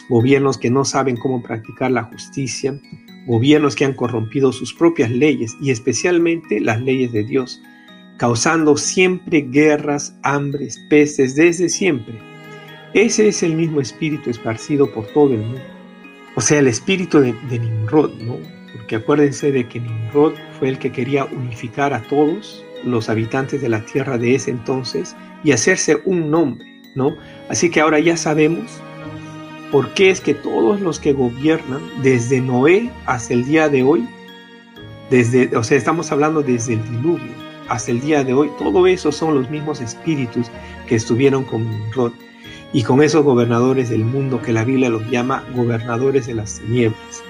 Gobiernos 0.09 0.57
que 0.57 0.71
no 0.71 0.83
saben 0.83 1.15
cómo 1.15 1.43
practicar 1.43 1.91
la 1.91 2.03
justicia, 2.03 2.79
gobiernos 3.27 3.75
que 3.75 3.85
han 3.85 3.93
corrompido 3.93 4.51
sus 4.51 4.73
propias 4.73 5.11
leyes 5.11 5.55
y 5.61 5.69
especialmente 5.69 6.59
las 6.59 6.81
leyes 6.81 7.11
de 7.11 7.23
Dios, 7.23 7.61
causando 8.21 8.77
siempre 8.77 9.41
guerras, 9.41 10.15
hambres, 10.21 10.77
pestes 10.91 11.33
desde 11.33 11.69
siempre. 11.69 12.13
Ese 12.93 13.27
es 13.27 13.41
el 13.41 13.55
mismo 13.55 13.81
espíritu 13.81 14.29
esparcido 14.29 14.93
por 14.93 15.07
todo 15.07 15.33
el 15.33 15.39
mundo. 15.39 15.61
O 16.35 16.41
sea, 16.41 16.59
el 16.59 16.67
espíritu 16.67 17.19
de, 17.19 17.33
de 17.49 17.57
Nimrod, 17.57 18.11
¿no? 18.21 18.37
Porque 18.75 18.97
acuérdense 18.97 19.51
de 19.51 19.67
que 19.67 19.79
Nimrod 19.79 20.33
fue 20.59 20.69
el 20.69 20.77
que 20.77 20.91
quería 20.91 21.25
unificar 21.25 21.95
a 21.95 22.03
todos 22.03 22.63
los 22.83 23.09
habitantes 23.09 23.59
de 23.59 23.69
la 23.69 23.83
tierra 23.85 24.19
de 24.19 24.35
ese 24.35 24.51
entonces 24.51 25.15
y 25.43 25.51
hacerse 25.51 25.99
un 26.05 26.29
nombre, 26.29 26.67
¿no? 26.93 27.15
Así 27.49 27.71
que 27.71 27.81
ahora 27.81 27.99
ya 27.99 28.17
sabemos 28.17 28.69
por 29.71 29.95
qué 29.95 30.11
es 30.11 30.21
que 30.21 30.35
todos 30.35 30.79
los 30.79 30.99
que 30.99 31.13
gobiernan 31.13 31.81
desde 32.03 32.39
Noé 32.39 32.91
hasta 33.07 33.33
el 33.33 33.45
día 33.45 33.67
de 33.67 33.81
hoy, 33.81 34.07
desde, 35.09 35.57
o 35.57 35.63
sea, 35.63 35.75
estamos 35.75 36.11
hablando 36.11 36.43
desde 36.43 36.73
el 36.73 36.83
diluvio 36.83 37.40
hasta 37.71 37.91
el 37.91 38.01
día 38.01 38.23
de 38.25 38.33
hoy, 38.33 38.51
todo 38.59 38.85
eso 38.85 39.13
son 39.13 39.33
los 39.35 39.49
mismos 39.49 39.79
espíritus 39.79 40.47
que 40.87 40.95
estuvieron 40.95 41.45
con 41.45 41.69
Nimrod 41.69 42.11
y 42.73 42.83
con 42.83 43.01
esos 43.01 43.23
gobernadores 43.23 43.89
del 43.89 44.03
mundo 44.03 44.41
que 44.41 44.51
la 44.51 44.65
Biblia 44.65 44.89
los 44.89 45.09
llama 45.09 45.45
gobernadores 45.55 46.27
de 46.27 46.33
las 46.33 46.59
tinieblas. 46.59 47.23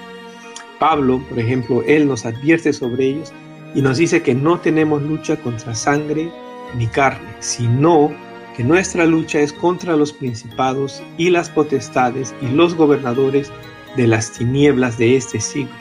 Pablo, 0.80 1.22
por 1.28 1.38
ejemplo, 1.38 1.84
él 1.86 2.08
nos 2.08 2.26
advierte 2.26 2.72
sobre 2.72 3.06
ellos 3.06 3.32
y 3.72 3.82
nos 3.82 3.98
dice 3.98 4.22
que 4.22 4.34
no 4.34 4.58
tenemos 4.58 5.00
lucha 5.02 5.36
contra 5.36 5.76
sangre 5.76 6.28
ni 6.76 6.88
carne, 6.88 7.36
sino 7.38 8.10
que 8.56 8.64
nuestra 8.64 9.06
lucha 9.06 9.40
es 9.40 9.52
contra 9.52 9.94
los 9.94 10.12
principados 10.12 11.04
y 11.18 11.30
las 11.30 11.50
potestades 11.50 12.34
y 12.42 12.48
los 12.48 12.74
gobernadores 12.74 13.52
de 13.96 14.08
las 14.08 14.32
tinieblas 14.32 14.98
de 14.98 15.16
este 15.16 15.38
siglo, 15.38 15.72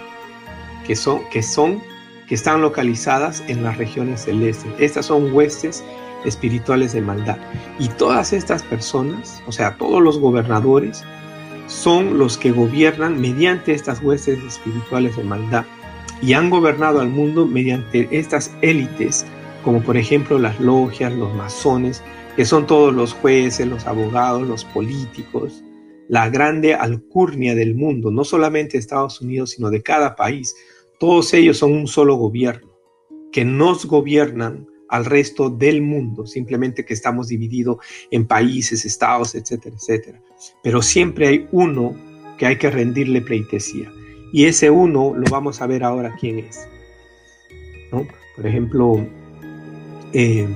que 0.85 0.95
son, 0.95 1.21
que 1.31 1.41
son, 1.41 1.81
que 2.31 2.35
están 2.35 2.61
localizadas 2.61 3.43
en 3.49 3.61
las 3.61 3.77
regiones 3.77 4.21
celestes. 4.21 4.71
Estas 4.79 5.07
son 5.07 5.33
huestes 5.33 5.83
espirituales 6.23 6.93
de 6.93 7.01
maldad. 7.01 7.37
Y 7.77 7.89
todas 7.89 8.31
estas 8.31 8.63
personas, 8.63 9.43
o 9.47 9.51
sea, 9.51 9.75
todos 9.75 10.01
los 10.01 10.17
gobernadores, 10.17 11.03
son 11.67 12.17
los 12.17 12.37
que 12.37 12.53
gobiernan 12.53 13.19
mediante 13.19 13.73
estas 13.73 14.01
huestes 14.01 14.41
espirituales 14.45 15.17
de 15.17 15.25
maldad 15.25 15.65
y 16.21 16.31
han 16.31 16.49
gobernado 16.49 17.01
al 17.01 17.09
mundo 17.09 17.45
mediante 17.45 18.07
estas 18.11 18.49
élites, 18.61 19.25
como 19.65 19.81
por 19.81 19.97
ejemplo 19.97 20.39
las 20.39 20.57
logias, 20.57 21.11
los 21.11 21.35
masones, 21.35 22.01
que 22.37 22.45
son 22.45 22.65
todos 22.65 22.93
los 22.93 23.11
jueces, 23.11 23.67
los 23.67 23.85
abogados, 23.87 24.47
los 24.47 24.63
políticos, 24.63 25.65
la 26.07 26.29
grande 26.29 26.75
alcurnia 26.75 27.55
del 27.55 27.75
mundo, 27.75 28.09
no 28.09 28.23
solamente 28.23 28.77
de 28.77 28.79
Estados 28.79 29.19
Unidos, 29.19 29.49
sino 29.49 29.69
de 29.69 29.83
cada 29.83 30.15
país. 30.15 30.55
Todos 31.01 31.33
ellos 31.33 31.57
son 31.57 31.73
un 31.73 31.87
solo 31.87 32.15
gobierno, 32.15 32.69
que 33.31 33.43
nos 33.43 33.87
gobiernan 33.87 34.67
al 34.87 35.05
resto 35.05 35.49
del 35.49 35.81
mundo, 35.81 36.27
simplemente 36.27 36.85
que 36.85 36.93
estamos 36.93 37.29
divididos 37.29 37.77
en 38.11 38.27
países, 38.27 38.85
estados, 38.85 39.33
etcétera, 39.33 39.75
etcétera. 39.75 40.21
Pero 40.61 40.83
siempre 40.83 41.27
hay 41.27 41.47
uno 41.51 41.95
que 42.37 42.45
hay 42.45 42.57
que 42.59 42.69
rendirle 42.69 43.23
pleitesía. 43.23 43.91
Y 44.31 44.45
ese 44.45 44.69
uno 44.69 45.15
lo 45.15 45.27
vamos 45.31 45.59
a 45.59 45.65
ver 45.65 45.83
ahora 45.83 46.15
quién 46.19 46.37
es. 46.37 46.67
Por 48.35 48.45
ejemplo, 48.45 49.03
eh, 50.13 50.47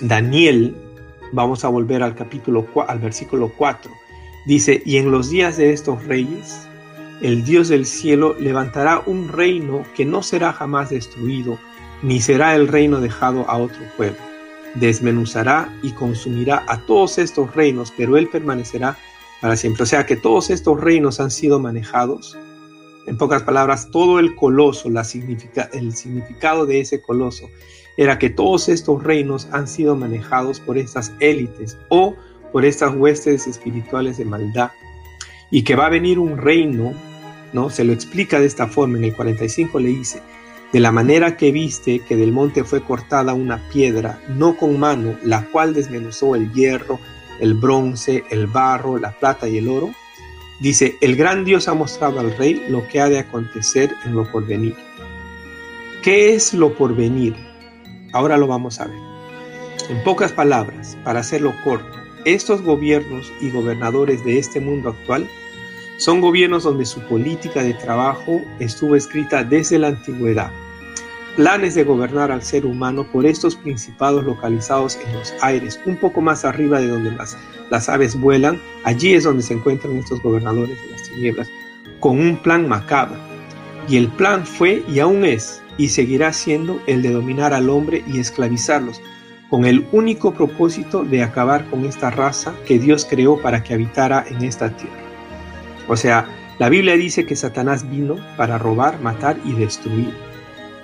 Daniel, 0.00 0.74
vamos 1.34 1.66
a 1.66 1.68
volver 1.68 2.02
al 2.02 2.14
capítulo, 2.14 2.66
al 2.88 2.98
versículo 2.98 3.52
4. 3.58 3.92
Dice, 4.46 4.82
y 4.86 4.96
en 4.96 5.10
los 5.10 5.28
días 5.28 5.58
de 5.58 5.74
estos 5.74 6.02
reyes, 6.06 6.66
el 7.22 7.44
Dios 7.44 7.68
del 7.68 7.86
cielo 7.86 8.34
levantará 8.38 9.02
un 9.06 9.28
reino 9.28 9.84
que 9.94 10.04
no 10.04 10.22
será 10.22 10.52
jamás 10.52 10.90
destruido, 10.90 11.58
ni 12.02 12.20
será 12.20 12.54
el 12.56 12.68
reino 12.68 13.00
dejado 13.00 13.48
a 13.48 13.56
otro 13.56 13.80
pueblo. 13.96 14.18
Desmenuzará 14.74 15.72
y 15.82 15.92
consumirá 15.92 16.64
a 16.66 16.84
todos 16.86 17.18
estos 17.18 17.54
reinos, 17.54 17.92
pero 17.96 18.16
él 18.16 18.28
permanecerá 18.28 18.98
para 19.40 19.56
siempre. 19.56 19.84
O 19.84 19.86
sea 19.86 20.04
que 20.04 20.16
todos 20.16 20.50
estos 20.50 20.80
reinos 20.80 21.20
han 21.20 21.30
sido 21.30 21.60
manejados 21.60 22.36
en 23.06 23.16
pocas 23.16 23.42
palabras, 23.42 23.88
todo 23.90 24.20
el 24.20 24.34
coloso, 24.36 24.88
el 24.88 25.04
significado 25.92 26.66
de 26.66 26.80
ese 26.80 27.02
coloso 27.02 27.48
era 27.96 28.18
que 28.18 28.30
todos 28.30 28.68
estos 28.68 29.02
reinos 29.02 29.48
han 29.52 29.66
sido 29.68 29.96
manejados 29.96 30.60
por 30.60 30.78
estas 30.78 31.12
élites 31.20 31.76
o 31.88 32.14
por 32.52 32.64
estas 32.64 32.94
huestes 32.94 33.46
espirituales 33.46 34.18
de 34.18 34.24
maldad 34.24 34.70
y 35.50 35.64
que 35.64 35.76
va 35.76 35.86
a 35.86 35.90
venir 35.90 36.18
un 36.18 36.38
reino, 36.38 36.94
¿no? 37.52 37.70
Se 37.70 37.84
lo 37.84 37.92
explica 37.92 38.40
de 38.40 38.46
esta 38.46 38.68
forma, 38.68 38.98
en 38.98 39.04
el 39.04 39.14
45 39.14 39.80
le 39.80 39.88
dice, 39.88 40.20
de 40.72 40.80
la 40.80 40.92
manera 40.92 41.36
que 41.36 41.52
viste 41.52 42.00
que 42.00 42.16
del 42.16 42.32
monte 42.32 42.64
fue 42.64 42.82
cortada 42.82 43.34
una 43.34 43.68
piedra, 43.68 44.20
no 44.28 44.56
con 44.56 44.78
mano, 44.78 45.16
la 45.22 45.44
cual 45.46 45.74
desmenuzó 45.74 46.34
el 46.34 46.52
hierro, 46.52 46.98
el 47.40 47.54
bronce, 47.54 48.24
el 48.30 48.46
barro, 48.46 48.98
la 48.98 49.12
plata 49.12 49.48
y 49.48 49.58
el 49.58 49.68
oro, 49.68 49.92
Dice, 50.62 50.96
el 51.00 51.16
gran 51.16 51.44
Dios 51.44 51.66
ha 51.66 51.74
mostrado 51.74 52.20
al 52.20 52.36
rey 52.36 52.64
lo 52.68 52.86
que 52.86 53.00
ha 53.00 53.08
de 53.08 53.18
acontecer 53.18 53.92
en 54.04 54.14
lo 54.14 54.30
porvenir. 54.30 54.76
¿Qué 56.04 56.36
es 56.36 56.54
lo 56.54 56.74
porvenir? 56.74 57.34
Ahora 58.12 58.36
lo 58.36 58.46
vamos 58.46 58.78
a 58.78 58.86
ver. 58.86 58.96
En 59.90 60.04
pocas 60.04 60.30
palabras, 60.30 60.96
para 61.02 61.18
hacerlo 61.18 61.52
corto, 61.64 61.98
estos 62.24 62.62
gobiernos 62.62 63.32
y 63.40 63.50
gobernadores 63.50 64.24
de 64.24 64.38
este 64.38 64.60
mundo 64.60 64.90
actual 64.90 65.28
son 65.98 66.20
gobiernos 66.20 66.64
donde 66.64 66.84
su 66.84 67.00
política 67.02 67.62
de 67.62 67.74
trabajo 67.74 68.40
estuvo 68.58 68.96
escrita 68.96 69.44
desde 69.44 69.78
la 69.78 69.88
antigüedad 69.88 70.50
planes 71.36 71.74
de 71.74 71.84
gobernar 71.84 72.30
al 72.30 72.42
ser 72.42 72.66
humano 72.66 73.06
por 73.10 73.26
estos 73.26 73.56
principados 73.56 74.24
localizados 74.24 74.98
en 75.06 75.12
los 75.14 75.32
aires, 75.40 75.80
un 75.86 75.96
poco 75.96 76.20
más 76.20 76.44
arriba 76.44 76.80
de 76.80 76.88
donde 76.88 77.10
las, 77.12 77.36
las 77.70 77.88
aves 77.88 78.18
vuelan, 78.18 78.60
allí 78.84 79.14
es 79.14 79.24
donde 79.24 79.42
se 79.42 79.54
encuentran 79.54 79.96
estos 79.96 80.22
gobernadores 80.22 80.80
de 80.80 80.90
las 80.90 81.02
tinieblas, 81.02 81.48
con 82.00 82.18
un 82.18 82.36
plan 82.36 82.68
macabro. 82.68 83.16
Y 83.88 83.96
el 83.96 84.08
plan 84.08 84.46
fue 84.46 84.84
y 84.88 85.00
aún 85.00 85.24
es 85.24 85.62
y 85.78 85.88
seguirá 85.88 86.32
siendo 86.32 86.80
el 86.86 87.02
de 87.02 87.10
dominar 87.10 87.54
al 87.54 87.70
hombre 87.70 88.04
y 88.06 88.18
esclavizarlos, 88.18 89.00
con 89.48 89.64
el 89.64 89.86
único 89.92 90.32
propósito 90.32 91.02
de 91.04 91.22
acabar 91.22 91.68
con 91.68 91.84
esta 91.84 92.10
raza 92.10 92.54
que 92.66 92.78
Dios 92.78 93.06
creó 93.08 93.40
para 93.40 93.62
que 93.62 93.74
habitara 93.74 94.24
en 94.28 94.44
esta 94.44 94.70
tierra. 94.70 95.01
O 95.88 95.96
sea, 95.96 96.26
la 96.58 96.68
Biblia 96.68 96.96
dice 96.96 97.26
que 97.26 97.36
Satanás 97.36 97.88
vino 97.90 98.16
para 98.36 98.58
robar, 98.58 99.00
matar 99.00 99.36
y 99.44 99.52
destruir. 99.52 100.12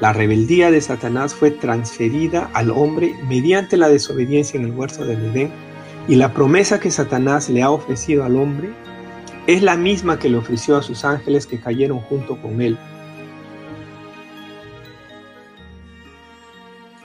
La 0.01 0.13
rebeldía 0.13 0.71
de 0.71 0.81
Satanás 0.81 1.35
fue 1.35 1.51
transferida 1.51 2.51
al 2.55 2.71
hombre 2.71 3.15
mediante 3.29 3.77
la 3.77 3.89
desobediencia 3.89 4.59
en 4.59 4.67
el 4.67 4.73
huerto 4.73 5.05
de 5.05 5.15
Edén 5.15 5.51
y 6.07 6.15
la 6.15 6.33
promesa 6.33 6.81
que 6.81 6.91
Satanás 6.91 7.49
le 7.49 7.63
ha 7.63 7.71
ofrecido 7.71 8.25
al 8.25 8.37
hombre 8.37 8.71
es 9.47 9.63
la 9.63 9.77
misma 9.77 10.19
que 10.19 10.29
le 10.29 10.37
ofreció 10.37 10.77
a 10.77 10.83
sus 10.83 11.05
ángeles 11.05 11.47
que 11.47 11.61
cayeron 11.61 12.01
junto 12.01 12.41
con 12.41 12.61
él. 12.61 12.79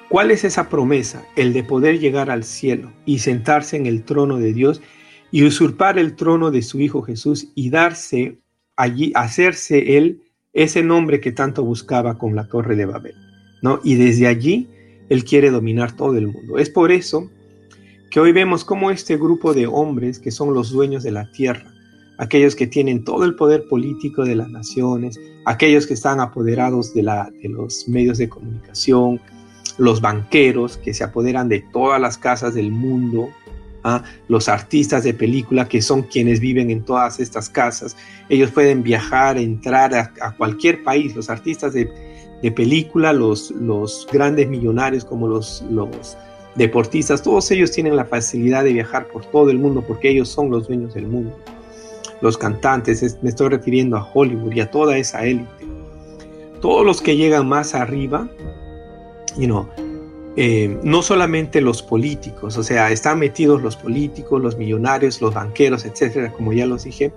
¿Cuál 0.10 0.30
es 0.30 0.44
esa 0.44 0.70
promesa? 0.70 1.26
El 1.36 1.54
de 1.54 1.64
poder 1.64 2.00
llegar 2.00 2.30
al 2.30 2.44
cielo 2.44 2.92
y 3.06 3.20
sentarse 3.20 3.78
en 3.78 3.88
el 3.88 4.04
trono 4.04 4.38
de 4.38 4.54
Dios 4.54 4.82
y 5.34 5.44
usurpar 5.44 5.98
el 5.98 6.16
trono 6.16 6.52
de 6.52 6.62
su 6.62 6.80
Hijo 6.80 7.02
Jesús 7.02 7.48
y 7.56 7.72
darse 7.72 8.38
allí, 8.76 9.12
hacerse 9.16 9.98
él 9.98 10.22
ese 10.54 10.84
nombre 10.84 11.20
que 11.20 11.32
tanto 11.32 11.64
buscaba 11.64 12.20
con 12.20 12.36
la 12.36 12.48
torre 12.48 12.76
de 12.76 12.86
Babel. 12.86 13.16
¿no? 13.64 13.80
Y 13.84 13.96
desde 13.96 14.28
allí 14.28 14.70
él 15.10 15.26
quiere 15.26 15.50
dominar 15.50 15.96
todo 15.96 16.16
el 16.18 16.28
mundo. 16.28 16.60
Es 16.60 16.70
por 16.70 16.92
eso 16.92 17.32
que 18.12 18.20
hoy 18.20 18.32
vemos 18.32 18.64
cómo 18.64 18.92
este 18.92 19.18
grupo 19.18 19.56
de 19.56 19.66
hombres 19.66 20.20
que 20.20 20.30
son 20.30 20.54
los 20.54 20.70
dueños 20.70 21.02
de 21.02 21.10
la 21.10 21.32
tierra, 21.32 21.74
aquellos 22.20 22.56
que 22.56 22.68
tienen 22.68 23.04
todo 23.04 23.26
el 23.26 23.36
poder 23.36 23.68
político 23.68 24.26
de 24.26 24.36
las 24.36 24.52
naciones, 24.52 25.20
aquellos 25.46 25.88
que 25.88 25.96
están 25.96 26.20
apoderados 26.20 26.94
de, 26.94 27.02
la, 27.02 27.32
de 27.42 27.50
los 27.50 27.88
medios 27.88 28.20
de 28.20 28.30
comunicación, 28.30 29.20
los 29.80 30.00
banqueros 30.00 30.78
que 30.78 30.94
se 30.94 31.04
apoderan 31.04 31.50
de 31.50 31.66
todas 31.74 32.00
las 32.00 32.20
casas 32.20 32.54
del 32.54 32.70
mundo, 32.70 33.30
¿ah? 33.84 34.04
los 34.28 34.50
artistas 34.50 35.04
de 35.04 35.14
película 35.14 35.68
que 35.68 35.82
son 35.82 36.04
quienes 36.04 36.40
viven 36.40 36.70
en 36.70 36.84
todas 36.84 37.20
estas 37.20 37.50
casas, 37.50 37.96
ellos 38.30 38.52
pueden 38.52 38.84
viajar, 38.84 39.38
entrar 39.38 39.94
a, 39.96 40.32
cualquier 40.38 40.84
país, 40.84 41.16
los 41.16 41.30
artistas 41.30 41.74
de, 41.74 41.92
película, 42.56 43.14
los, 43.14 43.52
los, 43.52 44.08
grandes 44.12 44.50
millonarios 44.50 45.06
como 45.06 45.28
los, 45.28 45.64
los 45.70 46.18
deportistas, 46.56 47.22
todos 47.22 47.50
ellos 47.52 47.72
tienen 47.72 47.96
la 47.96 48.06
facilidad 48.06 48.64
de 48.64 48.74
viajar 48.74 49.08
por 49.08 49.26
todo 49.26 49.50
el 49.50 49.60
mundo 49.60 49.84
porque 49.88 50.10
ellos 50.10 50.30
son 50.30 50.50
los 50.50 50.68
dueños 50.68 50.94
del 50.94 51.08
mundo 51.08 51.38
los 52.24 52.38
cantantes, 52.38 53.18
me 53.22 53.30
estoy 53.30 53.50
refiriendo 53.50 53.98
a 53.98 54.10
Hollywood 54.14 54.54
y 54.54 54.62
a 54.62 54.72
toda 54.72 54.98
esa 54.98 55.26
élite. 55.26 55.50
Todos 56.62 56.86
los 56.86 57.02
que 57.02 57.18
llegan 57.18 57.50
más 57.50 57.76
arriba, 57.76 58.30
you 59.38 59.83
eh, 60.36 60.78
no 60.84 61.02
solamente 61.02 61.62
los 61.62 61.82
políticos, 61.82 62.58
o 62.58 62.64
sea, 62.64 62.92
están 62.92 63.20
metidos 63.20 63.62
los 63.62 63.76
políticos, 63.76 64.42
los 64.42 64.58
millonarios, 64.58 65.22
los 65.22 65.34
banqueros, 65.34 65.86
etcétera, 65.86 66.32
como 66.32 66.54
ya 66.54 66.66
los 66.66 66.84
dije, 66.84 67.12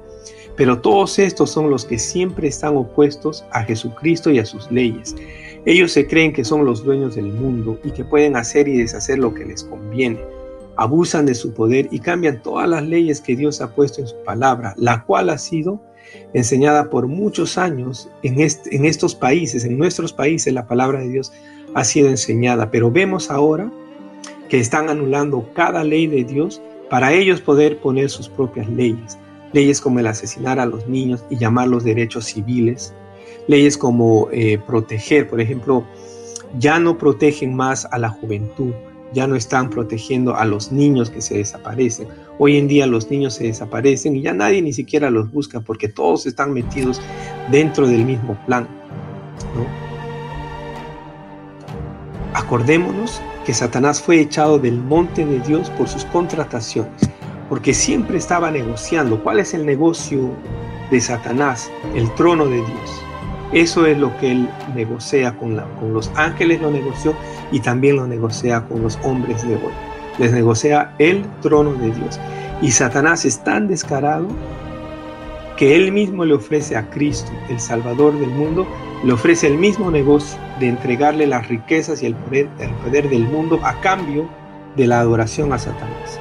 pero 0.57 0.81
todos 0.81 1.19
estos 1.19 1.51
son 1.51 1.71
los 1.71 1.85
que 1.85 1.99
siempre 1.99 2.49
están 2.49 2.77
opuestos 2.77 3.45
a 3.51 3.63
Jesucristo 3.63 4.31
y 4.31 4.39
a 4.39 4.47
sus 4.47 4.71
leyes. 4.71 5.15
Ellos 5.65 5.93
se 5.93 6.07
creen 6.07 6.33
que 6.33 6.45
son 6.45 6.65
los 6.65 6.85
dueños 6.85 7.17
del 7.17 7.27
mundo 7.27 7.79
y 7.85 7.91
que 7.91 8.05
pueden 8.05 8.37
hacer 8.37 8.69
y 8.69 8.79
deshacer 8.79 9.19
lo 9.19 9.35
que 9.35 9.45
les 9.45 9.65
conviene 9.65 10.21
abusan 10.77 11.27
de 11.27 11.35
su 11.35 11.53
poder 11.53 11.89
y 11.91 11.99
cambian 11.99 12.43
todas 12.43 12.69
las 12.69 12.85
leyes 12.85 13.21
que 13.21 13.35
Dios 13.35 13.61
ha 13.61 13.75
puesto 13.75 14.01
en 14.01 14.07
su 14.07 14.17
palabra, 14.25 14.75
la 14.77 15.05
cual 15.05 15.31
ha 15.31 15.39
sido 15.39 15.81
enseñada 16.33 16.89
por 16.91 17.09
muchos 17.09 17.59
años 17.59 18.09
en, 18.23 18.41
en 18.41 18.85
estos 18.85 19.15
países, 19.15 19.65
en 19.65 19.77
nuestros 19.77 20.13
países, 20.13 20.53
la 20.53 20.67
palabra 20.67 21.01
de 21.01 21.09
Dios 21.09 21.33
ha 21.75 21.85
sido 21.85 22.09
enseñada, 22.09 22.71
pero 22.71 22.91
vemos 22.91 23.31
ahora 23.31 23.71
que 24.49 24.59
están 24.59 24.89
anulando 24.89 25.49
cada 25.55 25.85
ley 25.85 26.07
de 26.07 26.25
Dios 26.25 26.61
para 26.89 27.13
ellos 27.13 27.41
poder 27.41 27.79
poner 27.79 28.11
sus 28.11 28.29
propias 28.29 28.69
leyes. 28.69 29.19
Leyes 29.53 29.81
como 29.81 29.99
el 29.99 30.07
asesinar 30.07 30.59
a 30.61 30.67
los 30.67 30.87
niños 30.87 31.25
y 31.31 31.39
llamar 31.39 31.69
los 31.69 31.85
derechos 31.85 32.27
civiles. 32.27 32.95
Leyes 33.49 33.79
como 33.79 34.29
eh, 34.33 34.59
proteger, 34.67 35.29
por 35.29 35.41
ejemplo, 35.41 35.85
ya 36.59 36.79
no 36.79 36.99
protegen 36.99 37.55
más 37.55 37.87
a 37.91 37.99
la 37.99 38.09
juventud, 38.09 38.73
ya 39.13 39.27
no 39.27 39.37
están 39.37 39.71
protegiendo 39.71 40.37
a 40.37 40.45
los 40.45 40.73
niños 40.73 41.11
que 41.11 41.21
se 41.21 41.39
desaparecen. 41.39 42.09
Hoy 42.39 42.57
en 42.57 42.69
día 42.69 42.87
los 42.87 43.11
niños 43.11 43.35
se 43.35 43.45
desaparecen 43.45 44.17
y 44.17 44.23
ya 44.23 44.35
nadie 44.35 44.63
ni 44.63 44.73
siquiera 44.73 45.11
los 45.11 45.31
busca 45.31 45.61
porque 45.61 45.89
todos 45.89 46.27
están 46.27 46.53
metidos 46.53 47.01
dentro 47.51 47.87
del 47.87 48.05
mismo 48.05 48.39
plan. 48.47 48.69
Acordémonos 52.47 53.21
que 53.45 53.53
Satanás 53.53 54.01
fue 54.01 54.21
echado 54.21 54.61
del 54.61 54.79
monte 54.79 55.27
de 55.27 55.41
Dios 55.41 55.69
por 55.71 55.89
sus 55.89 56.05
contrataciones, 56.05 57.11
porque 57.49 57.75
siempre 57.75 58.19
estaba 58.19 58.53
negociando. 58.53 59.21
¿Cuál 59.21 59.41
es 59.41 59.53
el 59.53 59.67
negocio 59.67 60.31
de 60.93 61.01
Satanás? 61.01 61.69
El 61.97 62.09
trono 62.15 62.47
de 62.47 62.59
Dios. 62.59 63.03
Eso 63.53 63.85
es 63.85 63.99
lo 63.99 64.17
que 64.19 64.31
él 64.31 64.49
negocia 64.77 65.37
con, 65.37 65.61
con 65.81 65.93
los 65.93 66.09
ángeles, 66.15 66.63
lo 66.63 66.71
negoció 66.71 67.17
y 67.51 67.59
también 67.59 67.97
lo 67.97 68.07
negocia 68.07 68.65
con 68.69 68.81
los 68.81 68.97
hombres 69.03 69.43
de 69.43 69.57
hoy. 69.57 69.73
Les 70.19 70.33
negocia 70.33 70.95
el 71.01 71.25
trono 71.43 71.73
de 71.75 71.91
Dios. 71.91 72.21
Y 72.63 72.71
Satanás 72.71 73.25
es 73.25 73.43
tan 73.43 73.67
descarado 73.67 74.29
que 75.57 75.75
él 75.75 75.91
mismo 75.91 76.25
le 76.25 76.35
ofrece 76.35 76.77
a 76.77 76.89
Cristo, 76.91 77.33
el 77.49 77.59
Salvador 77.59 78.17
del 78.21 78.31
mundo, 78.31 78.65
le 79.03 79.13
ofrece 79.13 79.49
el 79.49 79.59
mismo 79.59 79.91
negocio 79.91 80.46
de 80.61 80.69
entregarle 80.69 81.27
las 81.27 81.49
riquezas 81.49 82.03
y 82.03 82.07
el 82.07 82.15
poder, 82.15 82.49
el 82.59 82.71
poder 82.85 83.09
del 83.09 83.25
mundo 83.25 83.61
a 83.63 83.81
cambio 83.81 84.29
de 84.77 84.87
la 84.87 85.01
adoración 85.01 85.53
a 85.53 85.59
Satanás. 85.59 86.21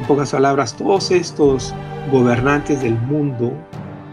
En 0.00 0.06
pocas 0.06 0.32
palabras, 0.32 0.76
todos 0.76 1.10
estos 1.10 1.74
gobernantes 2.10 2.82
del 2.82 2.94
mundo 2.94 3.52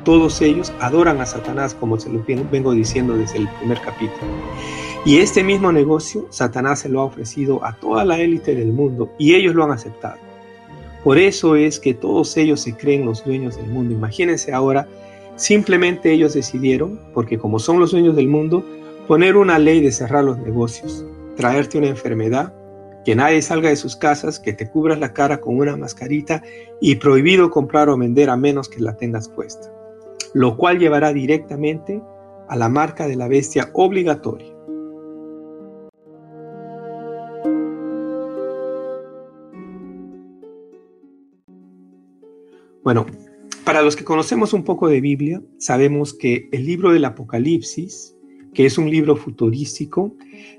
todos 0.04 0.42
ellos 0.42 0.74
adoran 0.80 1.22
a 1.22 1.26
Satanás, 1.26 1.76
como 1.76 2.00
se 2.00 2.10
lo 2.10 2.24
vengo 2.26 2.74
diciendo 2.74 3.16
desde 3.16 3.38
el 3.38 3.48
primer 3.60 3.80
capítulo. 3.82 4.32
Y 5.06 5.18
este 5.18 5.44
mismo 5.44 5.72
negocio, 5.72 6.28
Satanás 6.30 6.80
se 6.80 6.90
lo 6.90 7.02
ha 7.02 7.06
ofrecido 7.06 7.64
a 7.64 7.74
toda 7.74 8.06
la 8.06 8.20
élite 8.20 8.56
del 8.56 8.72
mundo 8.72 9.12
y 9.18 9.36
ellos 9.36 9.56
lo 9.56 9.64
han 9.64 9.72
aceptado. 9.72 10.18
Por 11.04 11.18
eso 11.18 11.56
es 11.56 11.80
que 11.80 11.94
todos 11.94 12.36
ellos 12.38 12.62
se 12.62 12.76
creen 12.76 13.06
los 13.06 13.24
dueños 13.24 13.58
del 13.58 13.68
mundo. 13.68 13.94
Imagínense 13.94 14.54
ahora, 14.54 14.88
simplemente 15.36 16.12
ellos 16.12 16.34
decidieron, 16.34 17.00
porque 17.14 17.40
como 17.40 17.58
son 17.58 17.80
los 17.80 17.92
dueños 17.92 18.16
del 18.16 18.28
mundo, 18.28 18.64
poner 19.08 19.38
una 19.38 19.60
ley 19.60 19.82
de 19.82 19.92
cerrar 19.92 20.24
los 20.24 20.38
negocios, 20.38 21.06
traerte 21.36 21.78
una 21.78 21.88
enfermedad, 21.88 22.54
que 23.04 23.16
nadie 23.16 23.42
salga 23.42 23.70
de 23.70 23.76
sus 23.76 23.96
casas, 23.96 24.40
que 24.40 24.54
te 24.54 24.70
cubras 24.70 25.00
la 25.00 25.14
cara 25.14 25.42
con 25.42 25.58
una 25.58 25.76
mascarita 25.76 26.44
y 26.80 26.96
prohibido 26.96 27.50
comprar 27.50 27.90
o 27.90 27.98
vender 27.98 28.30
a 28.30 28.38
menos 28.38 28.70
que 28.70 28.80
la 28.80 28.96
tengas 28.96 29.28
puesta 29.28 29.72
lo 30.34 30.58
cual 30.58 30.80
llevará 30.80 31.14
directamente 31.14 32.02
a 32.48 32.56
la 32.56 32.70
marca 32.70 33.08
de 33.08 33.16
la 33.16 33.28
bestia 33.28 33.70
obligatoria. 33.74 34.54
Bueno, 42.84 43.06
para 43.64 43.84
los 43.84 43.96
que 43.96 44.04
conocemos 44.04 44.54
un 44.54 44.64
poco 44.64 44.88
de 44.88 45.02
Biblia, 45.02 45.42
sabemos 45.60 46.14
que 46.14 46.50
el 46.52 46.66
libro 46.66 46.92
del 46.92 47.06
Apocalipsis, 47.06 48.16
que 48.54 48.66
es 48.66 48.78
un 48.78 48.90
libro 48.90 49.16
futurístico, 49.16 50.16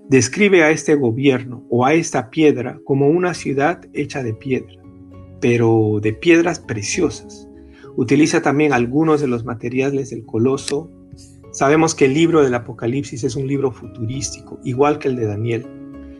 describe 0.08 0.62
a 0.62 0.70
este 0.70 0.94
gobierno 0.94 1.64
o 1.70 1.84
a 1.84 1.94
esta 1.94 2.30
piedra 2.30 2.80
como 2.84 3.08
una 3.08 3.34
ciudad 3.34 3.80
hecha 3.92 4.22
de 4.22 4.34
piedra, 4.34 4.74
pero 5.40 5.98
de 6.00 6.12
piedras 6.12 6.60
preciosas. 6.60 7.48
Utiliza 7.96 8.40
también 8.40 8.72
algunos 8.72 9.20
de 9.20 9.26
los 9.26 9.44
materiales 9.44 10.10
del 10.10 10.24
coloso. 10.24 10.90
Sabemos 11.52 11.94
que 11.94 12.06
el 12.06 12.14
libro 12.14 12.42
del 12.42 12.54
Apocalipsis 12.54 13.24
es 13.24 13.36
un 13.36 13.46
libro 13.46 13.70
futurístico, 13.70 14.58
igual 14.64 14.98
que 14.98 15.08
el 15.08 15.16
de 15.16 15.26
Daniel. 15.26 15.66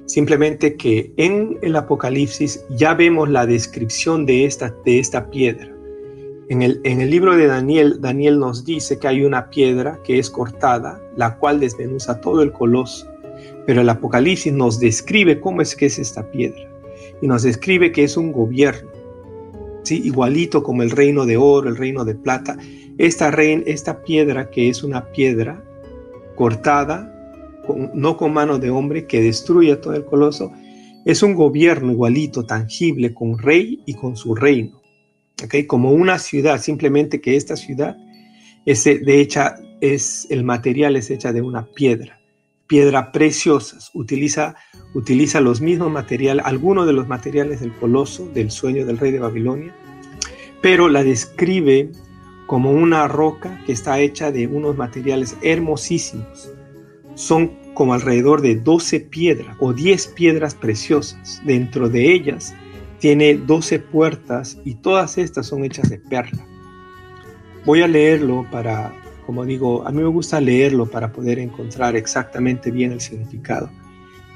Simplemente 0.05 0.77
que 0.77 1.15
en 1.17 1.59
el 1.63 1.75
Apocalipsis 1.77 2.63
ya 2.77 2.93
vemos 2.93 3.31
la 3.31 3.47
descripción 3.47 4.27
de 4.27 4.45
esta, 4.45 4.75
de 4.85 4.99
esta 4.99 5.31
piedra. 5.31 5.72
En 6.53 6.61
el, 6.61 7.11
libro 7.11 7.35
de 7.35 7.47
Daniel, 7.47 7.97
Daniel 8.03 8.39
nos 8.39 8.67
dice 8.67 8.99
que 8.99 9.09
hay 9.09 9.25
una 9.25 9.49
piedra 9.49 9.99
que 10.05 10.19
es 10.19 10.29
cortada, 10.29 11.01
la 11.17 11.39
cual 11.39 11.61
desmenuza 11.61 12.21
todo 12.21 12.43
el 12.43 12.53
coloso. 12.53 13.07
Pero 13.65 13.81
el 13.81 13.89
Apocalipsis 13.89 14.53
nos 14.53 14.79
describe 14.79 15.41
cómo 15.41 15.63
es 15.63 15.75
que 15.75 15.87
es 15.87 15.99
esta 15.99 16.31
piedra. 16.31 16.61
Y 17.23 17.27
nos 17.27 17.43
describe 17.43 17.91
que 17.91 18.05
es 18.05 18.19
un 18.19 18.33
gobierno 18.33 18.91
igualito 19.89 20.63
como 20.63 20.83
el 20.83 20.91
reino 20.91 21.25
de 21.25 21.39
oro, 21.39 21.71
el 21.71 21.77
reino 21.79 22.05
de 22.05 22.17
plata. 22.17 22.59
Esta, 22.99 23.31
esta 23.31 24.03
piedra 24.03 24.51
que 24.51 24.69
es 24.69 24.83
una 24.83 25.07
piedra 25.07 25.65
cortada, 26.35 27.11
no 27.95 28.19
con 28.19 28.35
mano 28.35 28.59
de 28.59 28.69
hombre, 28.69 29.07
que 29.07 29.23
destruye 29.23 29.75
todo 29.77 29.95
el 29.95 30.05
coloso, 30.05 30.53
es 31.07 31.23
un 31.23 31.33
gobierno 31.33 31.93
igualito, 31.93 32.45
tangible, 32.45 33.15
con 33.15 33.39
rey 33.39 33.81
y 33.87 33.95
con 33.95 34.19
su 34.19 34.35
reino. 34.35 34.82
¿Okay? 35.45 35.67
Como 35.67 35.93
una 35.93 36.19
ciudad, 36.19 36.61
simplemente 36.61 37.21
que 37.21 37.37
esta 37.37 37.57
ciudad 37.57 37.97
Ese, 38.65 38.99
de 38.99 39.21
hecha, 39.21 39.57
es, 39.81 40.27
el 40.31 40.45
material 40.45 40.97
es 40.97 41.11
hecha 41.11 41.33
de 41.33 41.43
una 41.43 41.67
piedra, 41.67 42.21
piedra 42.69 43.11
preciosas. 43.11 43.91
Utiliza, 43.95 44.55
utiliza 44.95 45.41
los 45.41 45.61
mismos 45.61 45.91
materiales, 45.91 46.45
algunos 46.47 46.87
de 46.87 46.93
los 46.93 47.09
materiales 47.09 47.61
del 47.61 47.75
coloso, 47.75 48.29
del 48.33 48.51
sueño 48.51 48.87
del 48.87 48.99
rey 48.99 49.11
de 49.11 49.19
Babilonia, 49.19 49.75
pero 50.61 50.89
la 50.89 51.03
describe 51.03 51.91
como 52.47 52.71
una 52.71 53.09
roca 53.09 53.61
que 53.67 53.73
está 53.73 53.99
hecha 53.99 54.31
de 54.31 54.47
unos 54.47 54.77
materiales 54.77 55.37
hermosísimos. 55.43 56.53
Son 57.15 57.51
como 57.75 57.95
alrededor 57.95 58.43
de 58.43 58.57
12 58.57 59.01
piedras 59.01 59.57
o 59.59 59.73
10 59.73 60.07
piedras 60.09 60.55
preciosas. 60.55 61.43
Dentro 61.45 61.89
de 61.89 62.13
ellas 62.13 62.55
tiene 63.03 63.35
12 63.35 63.81
puertas 63.81 64.61
y 64.65 64.77
todas 64.77 65.19
estas 65.19 65.47
son 65.47 65.65
hechas 65.65 65.91
de 65.91 65.99
perla. 65.99 66.47
Voy 67.65 67.83
a 67.83 67.89
leerlo 67.89 68.47
para, 68.49 68.95
como 69.27 69.45
digo, 69.45 69.85
a 69.85 69.91
mí 69.91 70.01
me 70.01 70.09
gusta 70.09 70.41
leerlo 70.41 70.87
para 70.87 71.13
poder 71.13 71.41
encontrar 71.41 71.97
exactamente 71.97 72.71
bien 72.71 72.93
el 72.93 73.01
significado. 73.01 73.69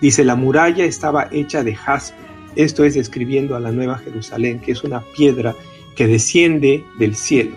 Dice, 0.00 0.24
la 0.24 0.34
muralla 0.34 0.84
estaba 0.84 1.28
hecha 1.30 1.62
de 1.62 1.76
jaspe. 1.76 2.18
Esto 2.56 2.82
es 2.84 2.94
describiendo 2.94 3.54
a 3.54 3.60
la 3.60 3.70
Nueva 3.70 3.98
Jerusalén, 3.98 4.58
que 4.58 4.72
es 4.72 4.82
una 4.82 5.00
piedra 5.16 5.54
que 5.94 6.08
desciende 6.08 6.84
del 6.98 7.14
cielo. 7.14 7.54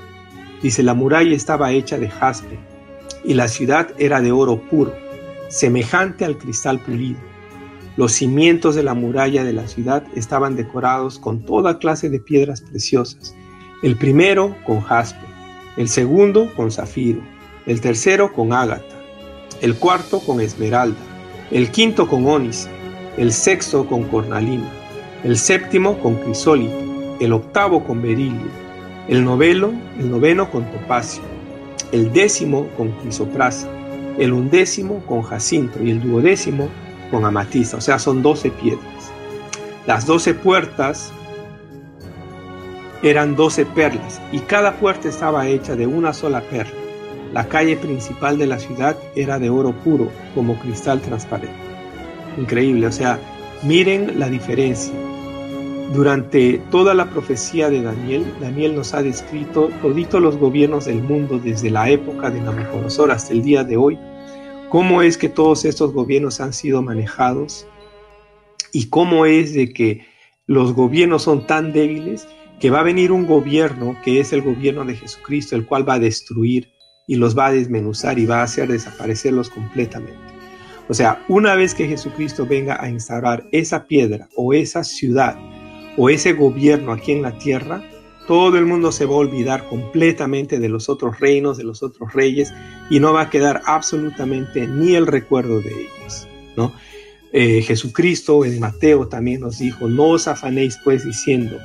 Dice, 0.62 0.84
la 0.84 0.94
muralla 0.94 1.36
estaba 1.36 1.72
hecha 1.72 1.98
de 1.98 2.10
jaspe 2.10 2.60
y 3.24 3.34
la 3.34 3.48
ciudad 3.48 3.96
era 3.98 4.22
de 4.22 4.32
oro 4.32 4.62
puro, 4.70 4.94
semejante 5.48 6.24
al 6.24 6.38
cristal 6.38 6.78
pulido. 6.78 7.29
Los 8.00 8.14
cimientos 8.14 8.76
de 8.76 8.84
la 8.84 8.94
muralla 8.94 9.44
de 9.44 9.52
la 9.52 9.68
ciudad 9.68 10.06
estaban 10.16 10.56
decorados 10.56 11.20
con 11.20 11.44
toda 11.44 11.80
clase 11.80 12.10
de 12.10 12.22
piedras 12.22 12.62
preciosas. 12.62 13.36
El 13.84 13.98
primero 13.98 14.56
con 14.66 14.80
jaspe, 14.80 15.26
el 15.76 15.90
segundo 15.90 16.50
con 16.56 16.72
zafiro, 16.72 17.20
el 17.66 17.82
tercero 17.82 18.32
con 18.32 18.54
ágata, 18.54 19.04
el 19.60 19.76
cuarto 19.76 20.22
con 20.22 20.40
esmeralda, 20.40 20.96
el 21.52 21.72
quinto 21.72 22.08
con 22.08 22.26
ónice, 22.26 22.70
el 23.18 23.34
sexto 23.34 23.86
con 23.86 24.06
cornalina, 24.06 24.72
el 25.26 25.38
séptimo 25.38 26.00
con 26.00 26.16
crisólito, 26.16 27.18
el 27.20 27.34
octavo 27.34 27.84
con 27.84 28.02
berilio, 28.02 28.48
el 29.10 29.26
novelo, 29.26 29.74
el 30.00 30.10
noveno 30.10 30.50
con 30.50 30.64
topacio, 30.72 31.24
el 31.92 32.14
décimo 32.14 32.66
con 32.78 32.92
crisoprasa, 32.92 33.70
el 34.18 34.32
undécimo 34.32 35.06
con 35.06 35.22
jacinto 35.22 35.84
y 35.84 35.92
el 35.92 36.02
duodécimo 36.02 36.70
con 37.12 37.26
amatista, 37.26 37.78
o 37.78 37.82
sea, 37.82 38.00
son 38.00 38.22
12 38.22 38.52
piedras. 38.52 39.12
Las 39.86 40.06
12 40.06 40.34
puertas 40.36 41.12
eran 43.02 43.36
12 43.36 43.66
perlas 43.66 44.22
y 44.32 44.40
cada 44.40 44.74
puerta 44.74 45.08
estaba 45.08 45.48
hecha 45.48 45.76
de 45.76 45.88
una 45.88 46.14
sola 46.14 46.42
perla. 46.42 46.74
La 47.34 47.48
calle 47.48 47.78
principal 47.78 48.38
de 48.38 48.48
la 48.48 48.60
ciudad 48.60 48.98
era 49.16 49.40
de 49.40 49.50
oro 49.50 49.72
puro, 49.72 50.10
como 50.36 50.60
cristal 50.60 51.00
transparente. 51.02 51.54
Increíble, 52.38 52.88
o 52.88 52.92
sea, 52.92 53.20
miren 53.64 54.20
la 54.20 54.30
diferencia. 54.30 54.94
Durante 55.94 56.62
toda 56.70 56.94
la 56.94 57.10
profecía 57.10 57.70
de 57.70 57.82
Daniel, 57.82 58.24
Daniel 58.40 58.76
nos 58.76 58.94
ha 58.94 59.02
descrito 59.02 59.70
toditos 59.82 60.22
los 60.22 60.38
gobiernos 60.38 60.86
del 60.86 61.02
mundo 61.02 61.40
desde 61.40 61.72
la 61.72 61.90
época 61.90 62.30
de 62.30 62.42
Nabucodonosor 62.42 63.12
hasta 63.12 63.34
el 63.34 63.42
día 63.42 63.64
de 63.64 63.78
hoy 63.78 63.98
cómo 64.70 65.02
es 65.02 65.18
que 65.18 65.30
todos 65.30 65.66
estos 65.66 65.94
gobiernos 65.94 66.40
han 66.42 66.54
sido 66.54 66.82
manejados 66.82 67.68
y 68.72 68.90
cómo 68.90 69.26
es 69.26 69.54
de 69.54 69.74
que 69.74 70.06
los 70.46 70.74
gobiernos 70.74 71.24
son 71.24 71.46
tan 71.48 71.74
débiles 71.74 72.28
que 72.60 72.70
va 72.70 72.82
a 72.82 72.84
venir 72.84 73.12
un 73.12 73.26
gobierno 73.26 73.98
que 74.04 74.20
es 74.20 74.34
el 74.34 74.42
gobierno 74.42 74.86
de 74.86 74.96
Jesucristo, 74.96 75.56
el 75.56 75.66
cual 75.66 75.88
va 75.88 75.96
a 75.96 76.00
destruir 76.00 76.70
y 77.08 77.16
los 77.16 77.38
va 77.38 77.48
a 77.48 77.52
desmenuzar 77.52 78.20
y 78.20 78.26
va 78.26 78.42
a 78.42 78.44
hacer 78.44 78.68
desaparecerlos 78.68 79.50
completamente. 79.50 80.18
O 80.88 80.94
sea, 80.94 81.24
una 81.30 81.56
vez 81.56 81.74
que 81.74 81.88
Jesucristo 81.88 82.46
venga 82.46 82.82
a 82.82 82.90
instaurar 82.90 83.48
esa 83.52 83.86
piedra 83.86 84.28
o 84.36 84.54
esa 84.54 84.84
ciudad 84.84 85.38
o 85.98 86.10
ese 86.10 86.34
gobierno 86.34 86.92
aquí 86.92 87.12
en 87.12 87.22
la 87.22 87.38
tierra, 87.38 87.84
todo 88.30 88.60
el 88.60 88.68
mundo 88.68 88.92
se 88.92 89.08
va 89.08 89.16
a 89.16 89.18
olvidar 89.18 89.68
completamente 89.68 90.60
de 90.60 90.70
los 90.70 90.88
otros 90.88 91.20
reinos, 91.20 91.58
de 91.58 91.64
los 91.64 91.82
otros 91.82 92.14
reyes, 92.14 92.54
y 92.92 93.00
no 93.00 93.12
va 93.12 93.22
a 93.22 93.30
quedar 93.32 93.64
absolutamente 93.66 94.68
ni 94.68 94.94
el 94.94 95.08
recuerdo 95.08 95.60
de 95.62 95.72
ellos. 95.72 96.28
¿no? 96.56 96.72
Eh, 97.34 97.64
Jesucristo 97.64 98.46
en 98.46 98.60
Mateo 98.60 99.08
también 99.08 99.42
nos 99.42 99.58
dijo, 99.58 99.88
no 99.88 100.10
os 100.10 100.28
afanéis 100.28 100.78
pues 100.84 101.06
diciendo, 101.06 101.58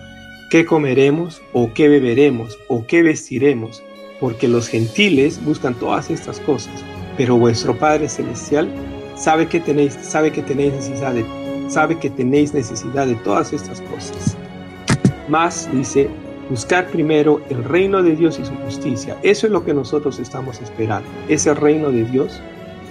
¿qué 0.49 0.65
comeremos 0.65 1.43
o 1.53 1.71
qué 1.75 1.91
beberemos 1.91 2.59
o 2.69 2.87
qué 2.87 3.03
vestiremos? 3.03 3.83
Porque 4.19 4.49
los 4.49 4.67
gentiles 4.67 5.45
buscan 5.45 5.75
todas 5.75 6.11
estas 6.11 6.41
cosas, 6.41 6.83
pero 7.19 7.37
vuestro 7.37 7.79
Padre 7.79 8.09
Celestial 8.09 8.71
sabe 9.17 9.49
que 9.49 9.61
tenéis, 9.61 9.99
sabe 10.01 10.33
que 10.33 10.41
tenéis 10.41 10.73
necesidad 10.73 11.13
de, 11.13 11.27
sabe 11.69 11.99
que 11.99 12.09
tenéis 12.09 12.55
necesidad 12.55 13.07
de 13.07 13.17
todas 13.17 13.53
estas 13.53 13.83
cosas. 13.83 14.35
Más 15.29 15.69
dice, 15.71 16.09
buscar 16.51 16.89
primero 16.89 17.41
el 17.51 17.65
reino 17.65 18.03
de 18.03 18.17
Dios 18.17 18.39
y 18.39 18.45
su 18.45 18.55
justicia. 18.57 19.17
Eso 19.23 19.47
es 19.47 19.53
lo 19.53 19.65
que 19.65 19.75
nosotros 19.75 20.19
estamos 20.19 20.61
esperando, 20.61 21.09
ese 21.29 21.55
reino 21.55 21.91
de 21.91 22.05
Dios 22.05 22.41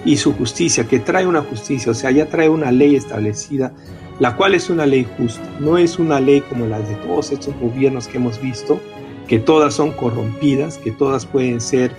y 0.04 0.16
su 0.16 0.34
justicia, 0.34 0.84
que 0.84 0.98
trae 0.98 1.26
una 1.26 1.42
justicia, 1.42 1.92
o 1.92 1.94
sea, 1.94 2.10
ya 2.10 2.26
trae 2.26 2.48
una 2.48 2.70
ley 2.70 2.94
establecida, 2.94 3.72
la 4.20 4.36
cual 4.36 4.54
es 4.54 4.68
una 4.70 4.86
ley 4.86 5.06
justa, 5.16 5.42
no 5.60 5.78
es 5.78 5.98
una 5.98 6.20
ley 6.20 6.40
como 6.42 6.66
las 6.66 6.88
de 6.88 6.94
todos 6.96 7.32
estos 7.32 7.54
gobiernos 7.58 8.06
que 8.06 8.18
hemos 8.18 8.40
visto, 8.40 8.80
que 9.26 9.38
todas 9.38 9.74
son 9.74 9.92
corrompidas, 9.92 10.78
que 10.78 10.90
todas 10.90 11.24
pueden 11.24 11.60
ser, 11.60 11.92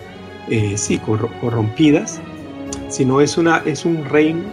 eh, 0.50 0.78
sí, 0.78 1.00
corrompidas, 1.42 2.22
sino 2.90 3.22
es, 3.22 3.38
una, 3.38 3.64
es 3.66 3.86
un 3.86 4.06
reino 4.06 4.44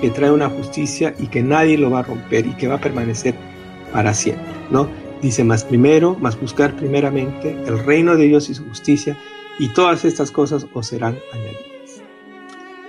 que 0.00 0.10
trae 0.10 0.30
una 0.30 0.48
justicia 0.48 1.14
y 1.18 1.26
que 1.26 1.42
nadie 1.42 1.76
lo 1.76 1.90
va 1.90 2.00
a 2.00 2.02
romper 2.02 2.46
y 2.46 2.52
que 2.52 2.68
va 2.68 2.76
a 2.76 2.80
permanecer 2.80 3.34
para 3.92 4.14
siempre, 4.14 4.44
¿no? 4.70 4.88
Dice, 5.24 5.42
más 5.42 5.64
primero, 5.64 6.18
más 6.20 6.38
buscar 6.38 6.76
primeramente 6.76 7.52
el 7.66 7.82
reino 7.82 8.14
de 8.14 8.26
Dios 8.26 8.50
y 8.50 8.54
su 8.54 8.62
justicia, 8.68 9.16
y 9.58 9.68
todas 9.68 10.04
estas 10.04 10.30
cosas 10.30 10.66
os 10.74 10.86
serán 10.86 11.18
añadidas. 11.32 12.02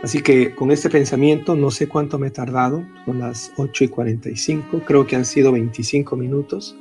Así 0.03 0.21
que 0.21 0.53
con 0.53 0.69
este 0.69 0.89
pensamiento, 0.89 1.55
no 1.55 1.71
sé 1.71 1.87
cuánto 1.87 2.19
me 2.19 2.27
he 2.27 2.31
tardado, 2.31 2.85
son 3.05 3.19
las 3.19 3.53
8 3.55 3.85
y 3.85 3.87
45, 3.87 4.81
creo 4.85 5.07
que 5.07 5.15
han 5.15 5.23
sido 5.23 5.53
25 5.53 6.17
minutos, 6.17 6.75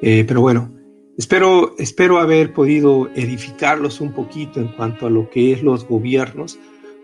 eh, 0.00 0.24
pero 0.26 0.40
bueno, 0.40 0.72
espero, 1.16 1.76
espero 1.78 2.18
haber 2.18 2.52
podido 2.52 3.08
edificarlos 3.14 4.00
un 4.00 4.10
poquito 4.10 4.58
en 4.58 4.66
cuanto 4.72 5.06
a 5.06 5.10
lo 5.10 5.30
que 5.30 5.52
es 5.52 5.62
los 5.62 5.86
gobiernos, 5.86 6.58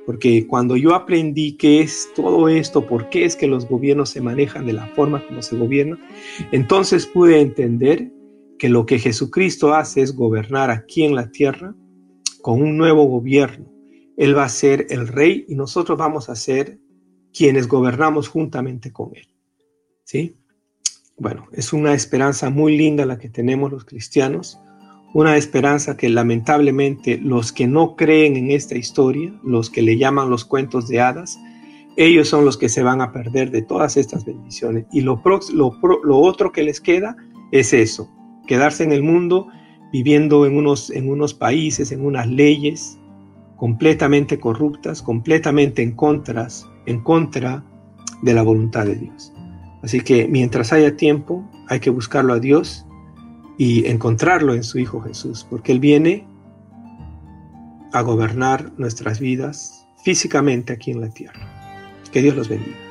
porque 0.09 0.47
cuando 0.47 0.75
yo 0.79 0.95
aprendí 0.95 1.59
qué 1.59 1.83
es 1.83 2.09
todo 2.17 2.49
esto, 2.49 2.87
por 2.87 3.11
qué 3.11 3.27
es 3.27 3.37
que 3.37 3.47
los 3.47 3.69
gobiernos 3.69 4.09
se 4.09 4.23
manejan 4.23 4.65
de 4.65 4.73
la 4.73 4.87
forma 4.87 5.23
como 5.27 5.43
se 5.43 5.55
gobiernan, 5.55 6.01
entonces 6.51 7.05
pude 7.05 7.43
entender 7.43 8.11
que 8.59 8.71
lo 8.71 8.87
que 8.87 8.99
Jesucristo 8.99 9.75
hace 9.75 10.01
es 10.01 10.17
gobernar 10.17 10.71
aquí 10.71 11.05
en 11.05 11.15
la 11.15 11.31
tierra 11.31 11.75
con 12.41 12.63
un 12.63 12.79
nuevo 12.79 13.05
gobierno. 13.05 13.71
Él 14.17 14.35
va 14.35 14.45
a 14.45 14.49
ser 14.49 14.87
el 14.89 15.09
rey 15.09 15.45
y 15.47 15.55
nosotros 15.57 15.99
vamos 15.99 16.31
a 16.31 16.37
ser 16.37 16.79
quienes 17.31 17.69
gobernamos 17.69 18.29
juntamente 18.29 18.91
con 18.91 19.15
él. 19.15 19.29
¿Sí? 20.05 20.39
Bueno, 21.19 21.49
es 21.53 21.75
una 21.75 21.93
esperanza 21.93 22.49
muy 22.49 22.79
linda 22.79 23.05
la 23.05 23.19
que 23.19 23.29
tenemos 23.29 23.71
los 23.71 23.85
cristianos 23.85 24.59
una 25.15 25.37
esperanza 25.37 25.97
que 25.97 26.09
lamentablemente 26.09 27.19
los 27.19 27.53
que 27.53 27.67
no 27.67 27.97
creen 27.97 28.37
en 28.37 28.51
esta 28.51 28.77
historia, 28.77 29.33
los 29.43 29.71
que 29.71 29.83
le 29.83 29.97
llaman 29.97 30.31
los 30.31 30.45
cuentos 30.45 30.89
de 30.89 31.01
hadas, 31.01 31.39
ellos 31.97 32.29
son 32.29 32.45
los 32.45 32.57
que 32.57 32.69
se 32.69 32.83
van 32.83 33.01
a 33.01 33.11
perder 33.13 33.51
de 33.51 33.63
todas 33.63 33.97
estas 33.97 34.25
bendiciones. 34.25 34.87
Y 34.93 35.01
lo, 35.01 35.21
otro 36.11 36.53
que 36.53 36.63
les 36.63 36.81
queda 36.81 37.17
es 37.51 37.73
eso, 37.73 38.09
quedarse 38.47 38.85
en 38.85 38.93
el 38.93 39.03
mundo 39.03 39.49
viviendo 39.93 40.47
en 40.47 40.57
unos, 40.57 40.91
en 40.91 41.09
unos 41.09 41.35
países, 41.35 41.91
en 41.91 42.05
unas 42.05 42.27
leyes 42.29 42.99
completamente 43.57 44.39
corruptas, 44.39 45.03
completamente 45.03 45.83
en, 45.83 45.93
contras, 45.93 46.69
en 46.87 47.01
contra 47.03 47.65
de 48.23 48.35
la 48.35 48.43
voluntad 48.43 48.85
de 48.85 48.95
Dios. 48.95 49.33
Así 49.83 50.01
que 50.01 50.29
mientras 50.29 50.73
haya 50.73 50.97
tiempo, 50.97 51.49
hay 51.69 51.81
que 51.81 51.91
buscarlo 51.91 52.35
a 52.35 52.39
Dios 52.39 52.87
y 53.59 53.87
encontrarlo 53.87 54.55
en 54.55 54.63
su 54.63 54.79
Hijo 54.79 55.01
Jesús, 55.03 55.47
porque 55.51 55.73
Él 55.73 55.81
viene 55.81 56.27
a 57.93 58.01
gobernar 58.03 58.73
nuestras 58.79 59.19
vidas 59.19 59.87
físicamente 60.05 60.73
aquí 60.73 60.93
en 60.93 61.01
la 61.01 61.11
tierra. 61.11 61.41
Que 62.13 62.23
Dios 62.23 62.37
los 62.37 62.49
bendiga. 62.49 62.88